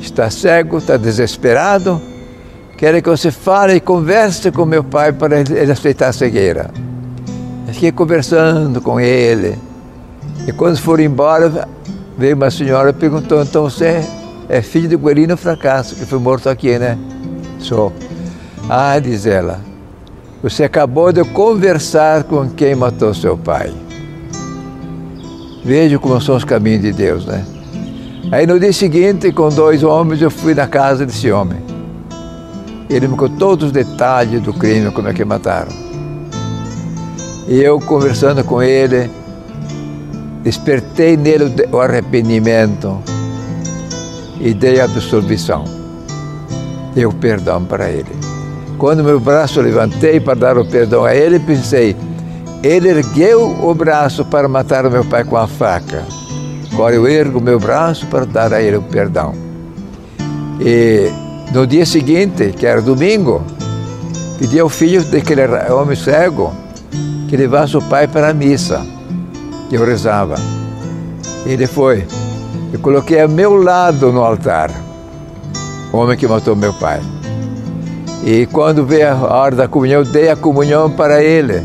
[0.00, 2.02] está cego, está desesperado,
[2.76, 6.70] quer que você fale e converse com meu pai para ele aceitar a cegueira.
[7.74, 9.58] Fiquei conversando com ele.
[10.46, 11.68] E quando foram embora,
[12.16, 14.00] veio uma senhora e perguntou, então você
[14.48, 16.96] é filho de Guerino Fracasso, que foi morto aqui, né?
[17.58, 17.92] Sou.
[18.68, 19.60] Ah, diz ela,
[20.42, 23.72] você acabou de conversar com quem matou seu pai.
[25.64, 27.44] Veja como são os caminhos de Deus, né?
[28.30, 31.73] Aí no dia seguinte, com dois homens, eu fui na casa desse homem.
[32.88, 35.72] Ele me contou todos os detalhes do crime, como é que mataram.
[37.46, 39.10] E eu conversando com ele,
[40.42, 43.02] despertei nele o arrependimento
[44.40, 45.64] e dei a absolvição.
[46.94, 48.10] Dei o perdão para ele.
[48.78, 51.96] Quando meu braço levantei para dar o perdão a ele, pensei,
[52.62, 56.04] ele ergueu o braço para matar o meu pai com a faca.
[56.72, 59.34] Agora eu ergo meu braço para dar a ele o perdão.
[60.60, 61.10] E
[61.54, 63.40] no dia seguinte, que era domingo,
[64.40, 66.52] pedi ao filho daquele homem cego
[67.28, 68.84] que levasse o pai para a missa.
[69.70, 70.34] E eu rezava.
[71.46, 72.04] Ele foi.
[72.72, 74.70] Eu coloquei a meu lado no altar
[75.92, 77.00] o homem que matou meu pai.
[78.24, 81.64] E quando veio a hora da comunhão, dei a comunhão para ele.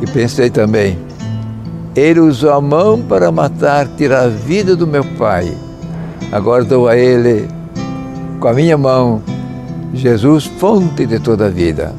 [0.00, 0.96] E pensei também,
[1.96, 5.52] ele usou a mão para matar, tirar a vida do meu pai.
[6.30, 7.48] Agora dou a ele,
[8.42, 9.22] com a minha mão,
[9.94, 11.94] Jesus, fonte de toda a vida.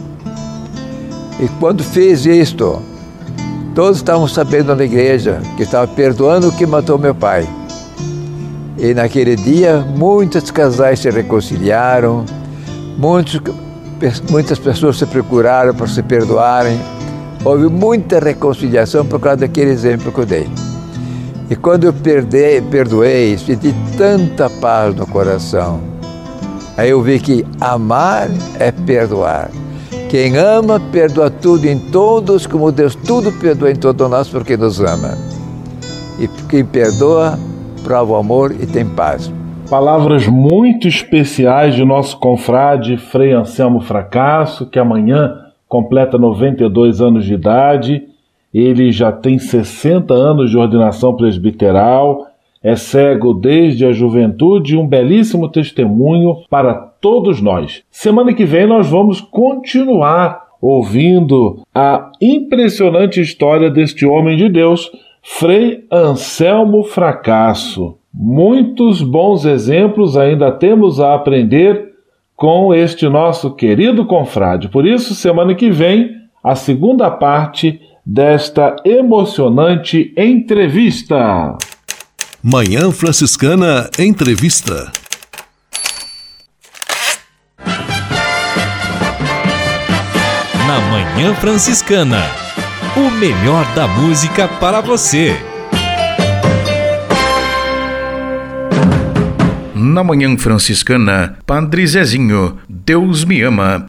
[1.40, 2.82] E quando fez isto,
[3.74, 7.48] todos estavam sabendo na igreja que estava perdoando o que matou meu pai.
[8.78, 12.26] E naquele dia, muitos casais se reconciliaram,
[12.98, 13.40] muitos,
[14.30, 16.78] muitas pessoas se procuraram para se perdoarem.
[17.46, 20.50] Houve muita reconciliação por causa daquele exemplo que eu dei.
[21.50, 25.93] E quando eu perdei, perdoei, senti tanta paz no coração.
[26.78, 28.28] Aí eu vi que amar
[28.60, 29.52] é perdoar.
[30.10, 34.80] Quem ama, perdoa tudo em todos, como Deus tudo perdoa em todos nós, porque nos
[34.80, 35.18] ama.
[36.20, 37.38] E quem perdoa,
[37.84, 39.32] prova o amor e tem paz.
[39.70, 45.32] Palavras muito especiais de nosso confrade Frei Anselmo Fracasso, que amanhã
[45.68, 48.04] completa 92 anos de idade.
[48.54, 52.28] Ele já tem 60 anos de ordenação presbiteral,
[52.64, 57.84] é cego desde a juventude um belíssimo testemunho para todos nós.
[57.92, 64.90] Semana que vem nós vamos continuar ouvindo a impressionante história deste homem de Deus
[65.22, 67.98] Frei Anselmo Fracasso.
[68.14, 71.94] Muitos bons exemplos ainda temos a aprender
[72.36, 74.70] com este nosso querido confrade.
[74.70, 76.12] Por isso, semana que vem,
[76.44, 81.58] a segunda parte desta emocionante entrevista.
[82.46, 84.92] Manhã Franciscana Entrevista.
[90.68, 92.22] Na Manhã Franciscana
[92.98, 95.34] o melhor da música para você.
[99.74, 103.88] Na Manhã Franciscana, Padre Zezinho, Deus me ama.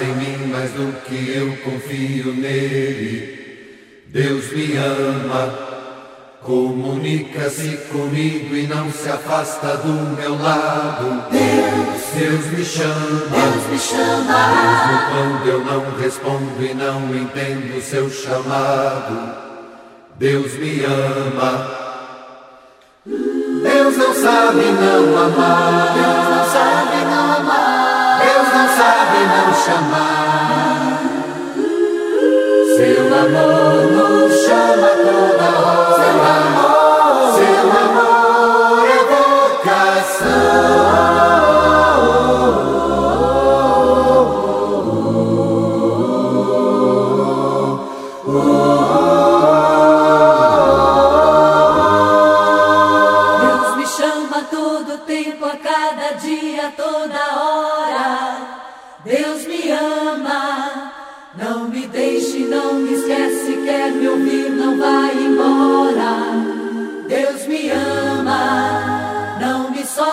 [0.00, 3.38] Em mim, mais do que eu confio nele.
[4.08, 5.54] Deus me ama,
[6.42, 11.24] comunica-se comigo e não se afasta do meu lado.
[11.30, 14.38] Deus, Deus me chama, Deus me chama.
[14.56, 19.34] Mesmo quando eu não respondo e não entendo seu chamado.
[20.18, 21.78] Deus me ama.
[23.04, 25.94] Deus não sabe não amar.
[25.94, 27.27] Deus não sabe não amar
[28.78, 31.00] sabe não chamar.
[32.76, 36.67] Seu amor nos chama toda hora.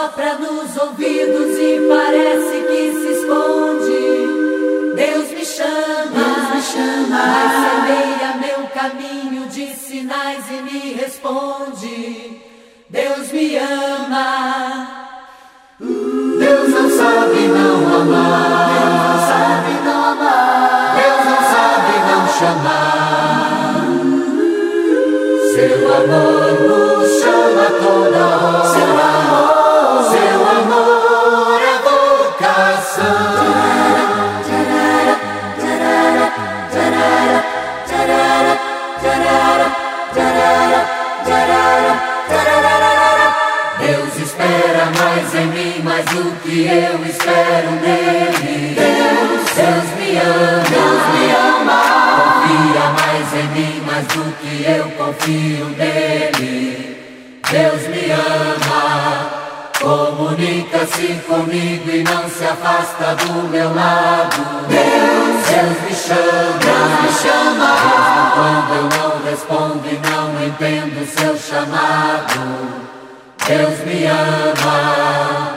[0.06, 4.04] Sopra nos ouvidos e parece que se esconde.
[4.96, 12.40] Deus me chama, Deus me chama, mas semeia meu caminho de sinais e me responde.
[12.88, 14.88] Deus me ama.
[15.80, 18.70] Deus não sabe não amar.
[18.76, 20.96] Deus não sabe não amar.
[21.02, 23.56] Deus não sabe não chamar.
[25.56, 26.45] Seu amor
[46.76, 48.76] eu espero nele.
[48.76, 51.82] Deus, Deus me ama, Deus me ama.
[52.20, 56.98] Confia mais em mim, mais do que eu confio nele.
[57.50, 59.30] Deus me ama,
[59.80, 64.68] comunica-se comigo e não se afasta do meu lado.
[64.68, 67.72] Deus, Deus me chama, Deus me chama.
[67.86, 72.86] Mesmo quando eu não respondo e não entendo seu chamado.
[73.48, 75.55] Deus me ama.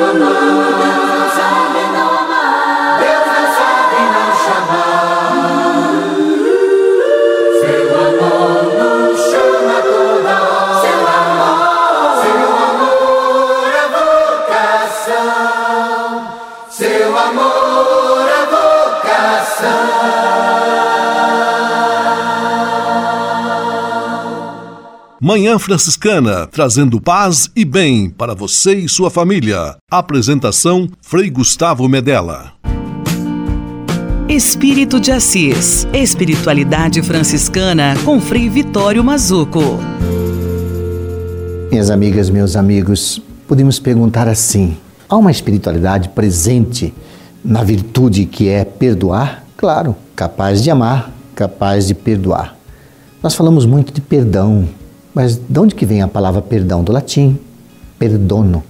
[0.00, 1.77] Deus não sabe
[25.28, 29.76] Manhã Franciscana, trazendo paz e bem para você e sua família.
[29.90, 32.54] Apresentação: Frei Gustavo Medella.
[34.26, 35.86] Espírito de Assis.
[35.92, 39.60] Espiritualidade franciscana com Frei Vitório Mazuco.
[41.70, 46.94] Minhas amigas, meus amigos, podemos perguntar assim: há uma espiritualidade presente
[47.44, 49.44] na virtude que é perdoar?
[49.58, 52.56] Claro, capaz de amar, capaz de perdoar.
[53.22, 54.66] Nós falamos muito de perdão,
[55.18, 56.84] mas de onde que vem a palavra perdão?
[56.84, 57.36] Do latim,
[57.98, 58.62] perdono.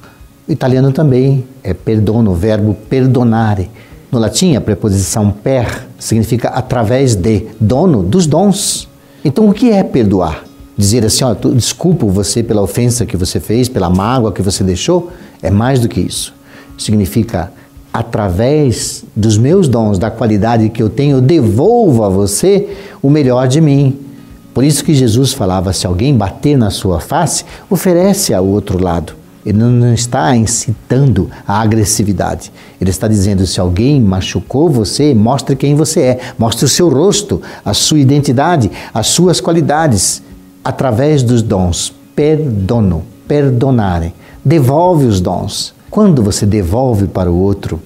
[0.49, 3.71] O italiano também é perdono, o verbo perdonare.
[4.11, 8.89] No latim, a preposição per significa através de, dono dos dons.
[9.23, 10.43] Então, o que é perdoar?
[10.75, 15.11] Dizer assim, ó, desculpo você pela ofensa que você fez, pela mágoa que você deixou,
[15.43, 16.33] é mais do que isso.
[16.79, 17.53] Significa,
[17.93, 23.47] através dos meus dons, da qualidade que eu tenho, eu devolvo a você o melhor
[23.49, 24.08] de mim.
[24.53, 29.15] Por isso que Jesus falava: se alguém bater na sua face, oferece ao outro lado.
[29.47, 32.53] Ele não está incitando a agressividade.
[32.81, 37.41] Ele está dizendo: se alguém machucou você, mostre quem você é, mostre o seu rosto,
[37.65, 40.23] a sua identidade, as suas qualidades,
[40.63, 41.95] através dos dons.
[42.15, 44.13] Perdono, perdonare.
[44.45, 45.73] Devolve os dons.
[45.91, 47.81] Quando você devolve para o outro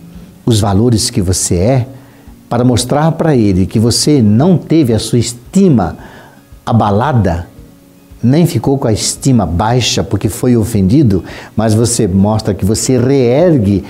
[0.45, 1.87] os valores que você é,
[2.49, 5.97] para mostrar para ele que você não teve a sua estima
[6.65, 7.49] abalada,
[8.23, 11.25] nem ficou com a estima baixa porque foi ofendido,
[11.57, 13.85] mas você mostra que você reergue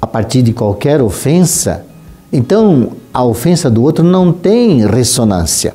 [0.00, 1.84] a partir de qualquer ofensa,
[2.32, 5.74] então a ofensa do outro não tem ressonância.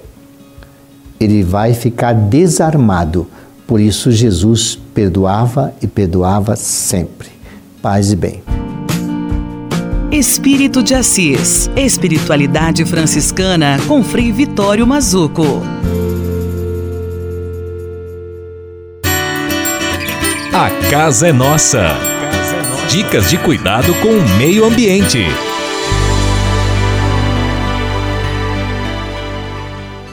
[1.20, 3.28] Ele vai ficar desarmado.
[3.68, 7.30] Por isso Jesus perdoava e perdoava sempre.
[7.82, 8.61] Paz e bem.
[10.12, 11.72] Espírito de Assis.
[11.74, 15.62] Espiritualidade franciscana com Frei Vitório Mazuco.
[20.54, 21.92] A casa é nossa.
[22.90, 25.20] Dicas de cuidado com o meio ambiente.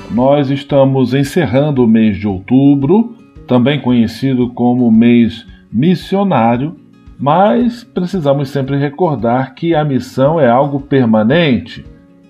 [0.09, 3.17] Nós estamos encerrando o mês de outubro,
[3.49, 6.77] também conhecido como mês missionário,
[7.19, 11.85] mas precisamos sempre recordar que a missão é algo permanente.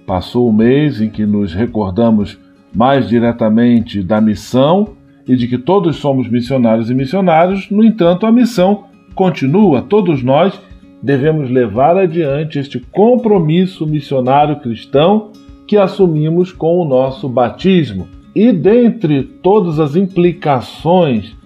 [0.06, 2.38] Passou o mês em que nos recordamos
[2.74, 8.32] mais diretamente da missão e de que todos somos missionários e missionários, no entanto, a
[8.32, 8.84] missão
[9.14, 9.82] continua.
[9.82, 10.58] Todos nós
[11.02, 15.32] devemos levar adiante este compromisso missionário cristão
[15.66, 18.08] que assumimos com o nosso batismo.
[18.34, 21.36] E dentre todas as implicações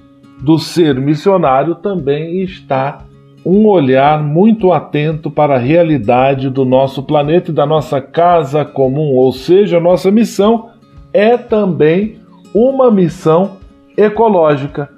[0.40, 3.04] do ser missionário também está
[3.44, 9.14] um olhar muito atento para a realidade do nosso planeta e da nossa casa comum,
[9.14, 10.70] ou seja, nossa missão
[11.12, 12.20] é também
[12.54, 13.56] uma missão
[13.96, 14.88] ecológica,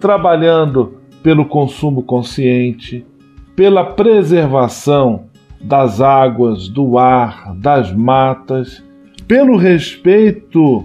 [0.00, 3.06] trabalhando pelo consumo consciente,
[3.54, 5.24] pela preservação
[5.60, 8.84] das águas, do ar, das matas,
[9.26, 10.84] pelo respeito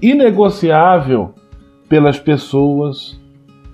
[0.00, 1.34] inegociável
[1.88, 3.20] pelas pessoas,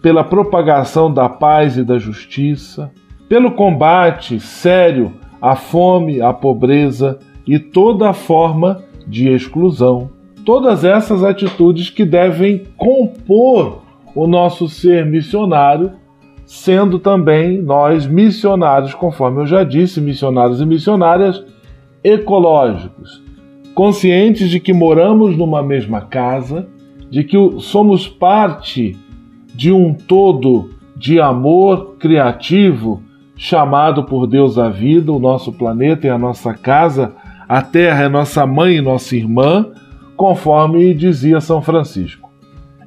[0.02, 2.90] pela propagação da paz e da justiça,
[3.28, 10.10] pelo combate sério à fome, à pobreza e toda forma de exclusão.
[10.44, 13.82] Todas essas atitudes que devem compor
[14.14, 15.92] o nosso ser missionário,
[16.44, 21.42] sendo também nós missionários, conforme eu já disse, missionários e missionárias
[22.02, 23.22] ecológicos,
[23.74, 26.66] conscientes de que moramos numa mesma casa,
[27.08, 28.96] de que somos parte
[29.54, 33.02] de um todo de amor criativo
[33.36, 37.12] chamado por Deus à vida, o nosso planeta é a nossa casa,
[37.48, 39.66] a terra é nossa mãe e nossa irmã,
[40.16, 42.30] conforme dizia São Francisco.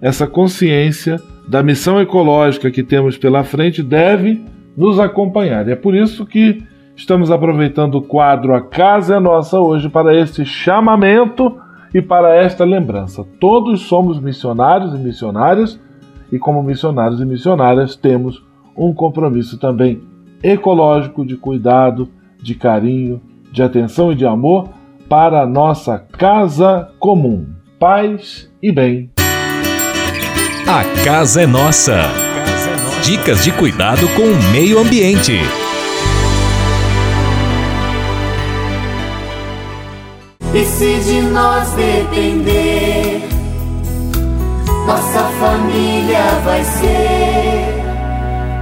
[0.01, 4.41] Essa consciência da missão ecológica que temos pela frente deve
[4.75, 5.67] nos acompanhar.
[5.67, 6.63] E é por isso que
[6.95, 11.59] estamos aproveitando o quadro A Casa é Nossa hoje para este chamamento
[11.93, 13.25] e para esta lembrança.
[13.39, 15.79] Todos somos missionários e missionárias
[16.31, 18.43] e, como missionários e missionárias, temos
[18.75, 20.01] um compromisso também
[20.43, 22.09] ecológico de cuidado,
[22.41, 23.21] de carinho,
[23.51, 24.69] de atenção e de amor
[25.07, 27.47] para a nossa casa comum.
[27.79, 29.09] Paz e bem.
[30.67, 32.01] A casa é nossa.
[33.03, 35.33] Dicas de cuidado com o meio ambiente.
[40.53, 43.21] E se de nós depender,
[44.85, 47.85] nossa família vai ser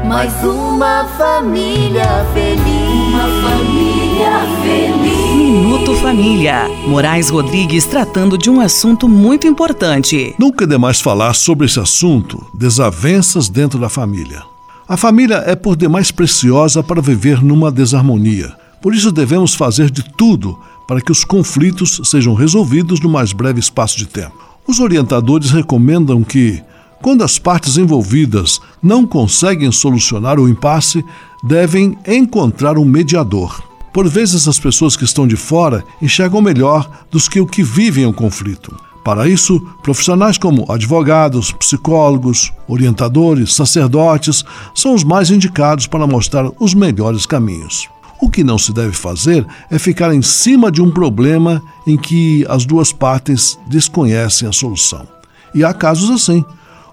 [0.08, 2.64] mais uma família feliz.
[3.10, 5.36] Uma família feliz.
[5.36, 6.70] Minuto Família.
[6.88, 10.34] Moraes Rodrigues tratando de um assunto muito importante.
[10.40, 14.44] Nunca é demais falar sobre esse assunto: desavenças dentro da família.
[14.88, 18.54] A família é por demais preciosa para viver numa desarmonia.
[18.82, 20.58] Por isso devemos fazer de tudo
[20.88, 24.53] para que os conflitos sejam resolvidos no mais breve espaço de tempo.
[24.66, 26.61] Os orientadores recomendam que,
[27.01, 31.03] quando as partes envolvidas não conseguem solucionar o impasse,
[31.43, 33.61] devem encontrar um mediador.
[33.91, 38.05] Por vezes, as pessoas que estão de fora enxergam melhor dos que o que vivem
[38.05, 38.74] o conflito.
[39.03, 46.74] Para isso, profissionais como advogados, psicólogos, orientadores, sacerdotes são os mais indicados para mostrar os
[46.74, 47.89] melhores caminhos.
[48.22, 52.45] O que não se deve fazer é ficar em cima de um problema em que
[52.47, 55.07] as duas partes desconhecem a solução.
[55.53, 56.43] E há casos assim.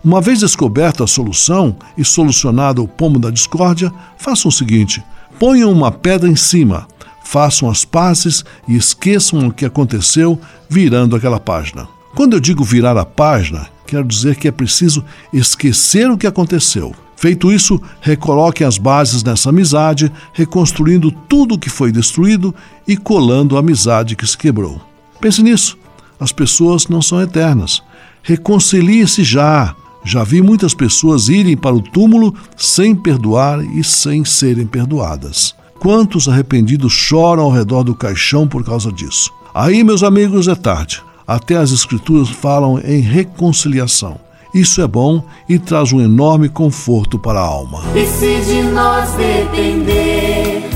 [0.02, 5.02] Uma vez descoberta a solução e solucionado o pomo da discórdia, façam o seguinte:
[5.38, 6.88] ponham uma pedra em cima,
[7.22, 11.86] façam as pazes e esqueçam o que aconteceu virando aquela página.
[12.14, 16.94] Quando eu digo virar a página, quero dizer que é preciso esquecer o que aconteceu.
[17.20, 22.54] Feito isso, recoloquem as bases nessa amizade, reconstruindo tudo o que foi destruído
[22.88, 24.80] e colando a amizade que se quebrou.
[25.20, 25.76] Pense nisso.
[26.18, 27.82] As pessoas não são eternas.
[28.22, 29.76] Reconcilie-se já.
[30.02, 35.54] Já vi muitas pessoas irem para o túmulo sem perdoar e sem serem perdoadas.
[35.78, 39.30] Quantos arrependidos choram ao redor do caixão por causa disso?
[39.54, 41.02] Aí, meus amigos, é tarde.
[41.26, 44.18] Até as Escrituras falam em reconciliação.
[44.53, 47.82] Isso é bom e traz um enorme conforto para a alma.
[47.94, 50.68] E se de nós depender,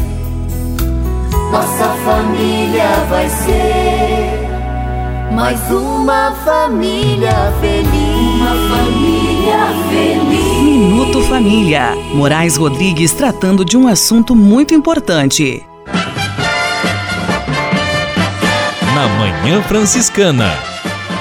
[1.51, 4.45] nossa família vai ser
[5.33, 8.41] mais uma família feliz.
[8.41, 10.63] Uma família feliz.
[10.63, 11.95] Minuto Família.
[12.15, 15.65] Moraes Rodrigues tratando de um assunto muito importante.
[18.95, 20.74] na Manhã Franciscana.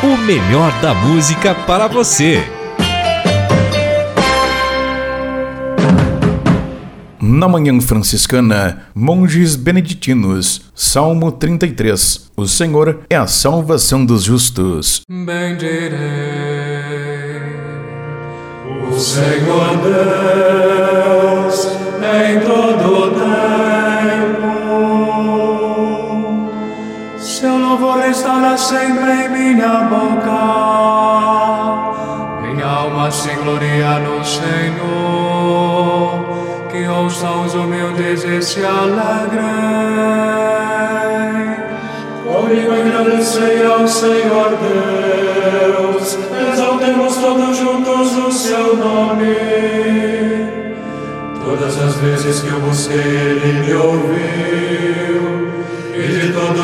[0.04, 2.44] O melhor da música para você.
[7.22, 12.32] Na Manhã Franciscana, monges beneditinos, Salmo 33.
[12.36, 15.04] O Senhor é a salvação dos justos.
[15.10, 16.44] Bendirei
[18.92, 19.78] o Senhor
[21.14, 21.68] Deus
[22.04, 22.83] em todo
[28.14, 30.40] estará sempre em minha boca.
[32.44, 34.54] Minha alma se gloria no Senhor.
[36.70, 39.44] Que ouçam os humildes e se alegrem.
[42.24, 46.18] Comigo agradecei ao Senhor Deus.
[46.52, 49.36] Exaltemos todos juntos o seu nome.
[51.44, 53.43] Todas as vezes que eu busquei,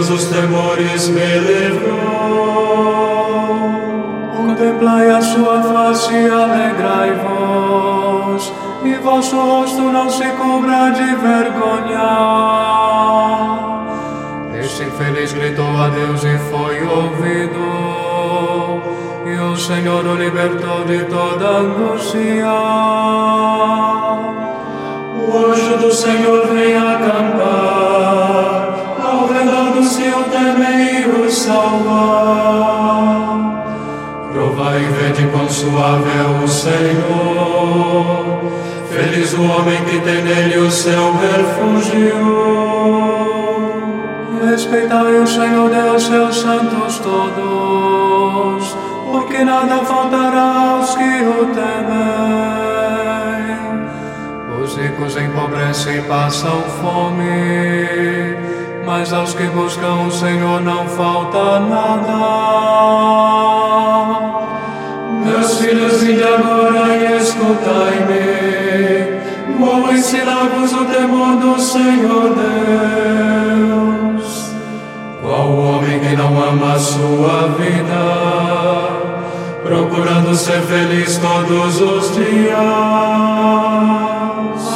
[0.09, 1.99] os temores me livrou.
[4.35, 7.63] Contemplai a sua face alegrai-vos,
[8.83, 12.09] e vosso rosto não se cubra de vergonha.
[14.59, 17.59] Este infeliz gritou a Deus e foi ouvido,
[19.25, 22.47] e o Senhor o libertou de toda angústia.
[25.27, 27.68] O anjo do Senhor vem acampar
[30.39, 32.29] dos que o temem e os salvar.
[34.31, 38.39] Provai e vede quão suave é o Senhor.
[38.89, 42.15] Feliz o homem que tem nele o seu refúgio.
[44.49, 48.77] Respeitai o Senhor Deus, seus santos todos,
[49.11, 52.79] porque nada faltará aos que o temem.
[54.61, 58.48] Os ricos empobrecem e passam fome,
[58.89, 62.09] mas aos que buscam o Senhor não falta nada.
[65.23, 69.19] Meus filhos, vinde agora e escutai-me.
[69.59, 72.33] Vou ensinar-vos o temor do Senhor
[73.53, 74.55] Deus.
[75.21, 77.93] Qual homem que não ama a sua vida,
[79.63, 82.57] procurando ser feliz todos os dias?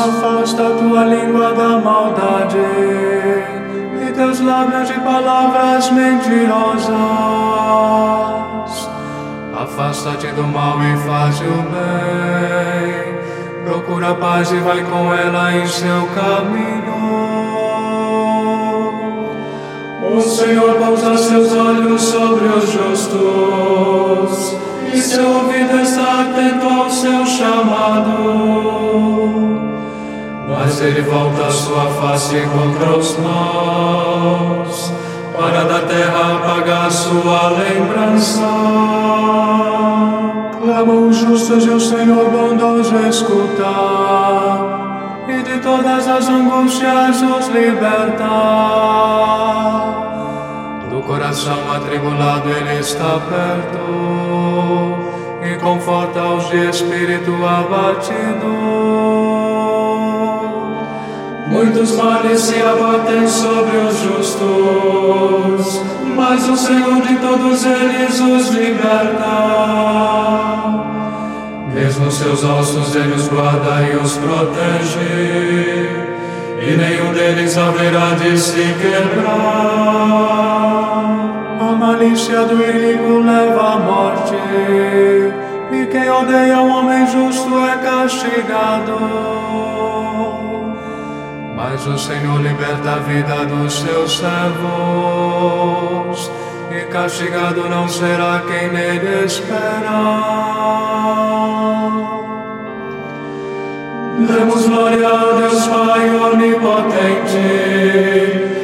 [0.05, 3.42] Afasta a tua língua da maldade
[4.23, 6.93] teus lábios de palavras mentirosas.
[9.53, 13.17] Afasta-te do mal e faz o bem.
[13.65, 17.03] Procura a paz e vai com ela em seu caminho.
[20.15, 24.55] O Senhor pousa seus olhos sobre os justos
[24.93, 28.63] e seu ouvido está atento ao seu chamado.
[30.55, 34.93] Mas ele volta a sua face contra os maus,
[35.35, 38.41] para da terra apagar sua lembrança.
[40.61, 43.73] Clamam os justos e o Senhor bondoso escuta,
[45.27, 48.93] e de todas as angústias os liberta.
[51.05, 54.97] coração atribulado, Ele está perto
[55.43, 59.02] e conforta os de espírito abatido.
[61.47, 65.81] Muitos males se abatem sobre os justos,
[66.15, 69.23] mas o Senhor de todos eles os liberta.
[71.73, 75.89] Mesmo seus ossos ele os guarda e os protege,
[76.61, 79.33] e nenhum deles haverá de se quebrar.
[81.59, 84.35] A malícia do inimigo leva à morte,
[85.71, 89.43] e quem odeia o homem justo é castigado.
[91.55, 94.71] Mas o Senhor liberta a vida dos seus servos,
[96.71, 100.63] e castigado não será quem nele espera.
[104.17, 107.37] Demos glória a Deus Pai onipotente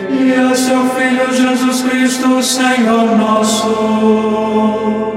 [0.09, 5.13] e a seu Filho Jesus Cristo, Senhor nosso,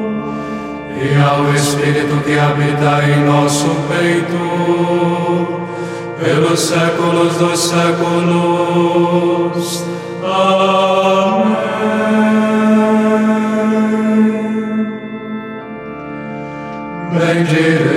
[0.91, 5.52] e ao Espírito que habita em nosso peito,
[6.23, 9.05] pelos séculos dos séculos.
[10.23, 11.53] Amém.
[17.13, 17.92] Bendirei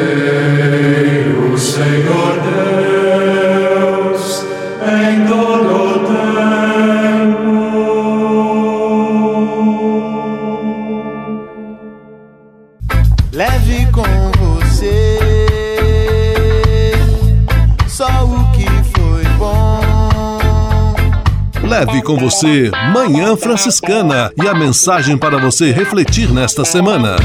[22.05, 27.15] com você Manhã Franciscana e a mensagem para você refletir nesta semana.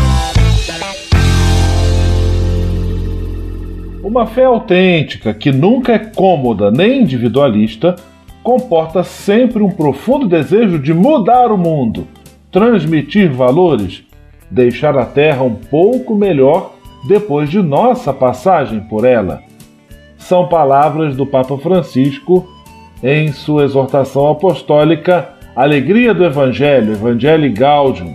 [4.02, 7.94] Uma fé autêntica, que nunca é cômoda nem individualista,
[8.42, 12.08] comporta sempre um profundo desejo de mudar o mundo,
[12.50, 14.02] transmitir valores,
[14.50, 16.72] deixar a Terra um pouco melhor
[17.06, 19.42] depois de nossa passagem por ela.
[20.16, 22.48] São palavras do Papa Francisco
[23.02, 28.14] em sua exortação apostólica Alegria do Evangelho, Evangelii Gaudium.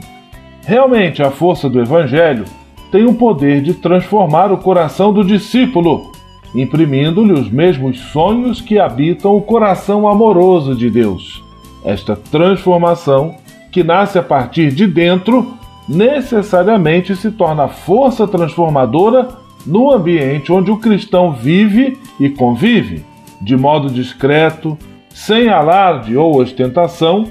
[0.65, 2.45] Realmente, a força do Evangelho
[2.91, 6.11] tem o poder de transformar o coração do discípulo,
[6.55, 11.43] imprimindo-lhe os mesmos sonhos que habitam o coração amoroso de Deus.
[11.83, 13.35] Esta transformação,
[13.71, 15.53] que nasce a partir de dentro,
[15.87, 19.27] necessariamente se torna força transformadora
[19.65, 23.03] no ambiente onde o cristão vive e convive.
[23.45, 24.75] De modo discreto,
[25.13, 27.25] sem alarde ou ostentação,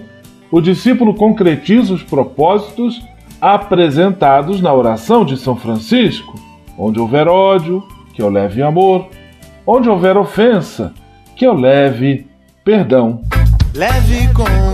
[0.48, 3.04] o discípulo concretiza os propósitos
[3.40, 6.38] apresentados na oração de São Francisco.
[6.78, 9.08] Onde houver ódio, que eu leve amor.
[9.66, 10.94] Onde houver ofensa,
[11.34, 12.28] que eu leve
[12.62, 13.20] perdão.
[13.74, 14.73] Leve com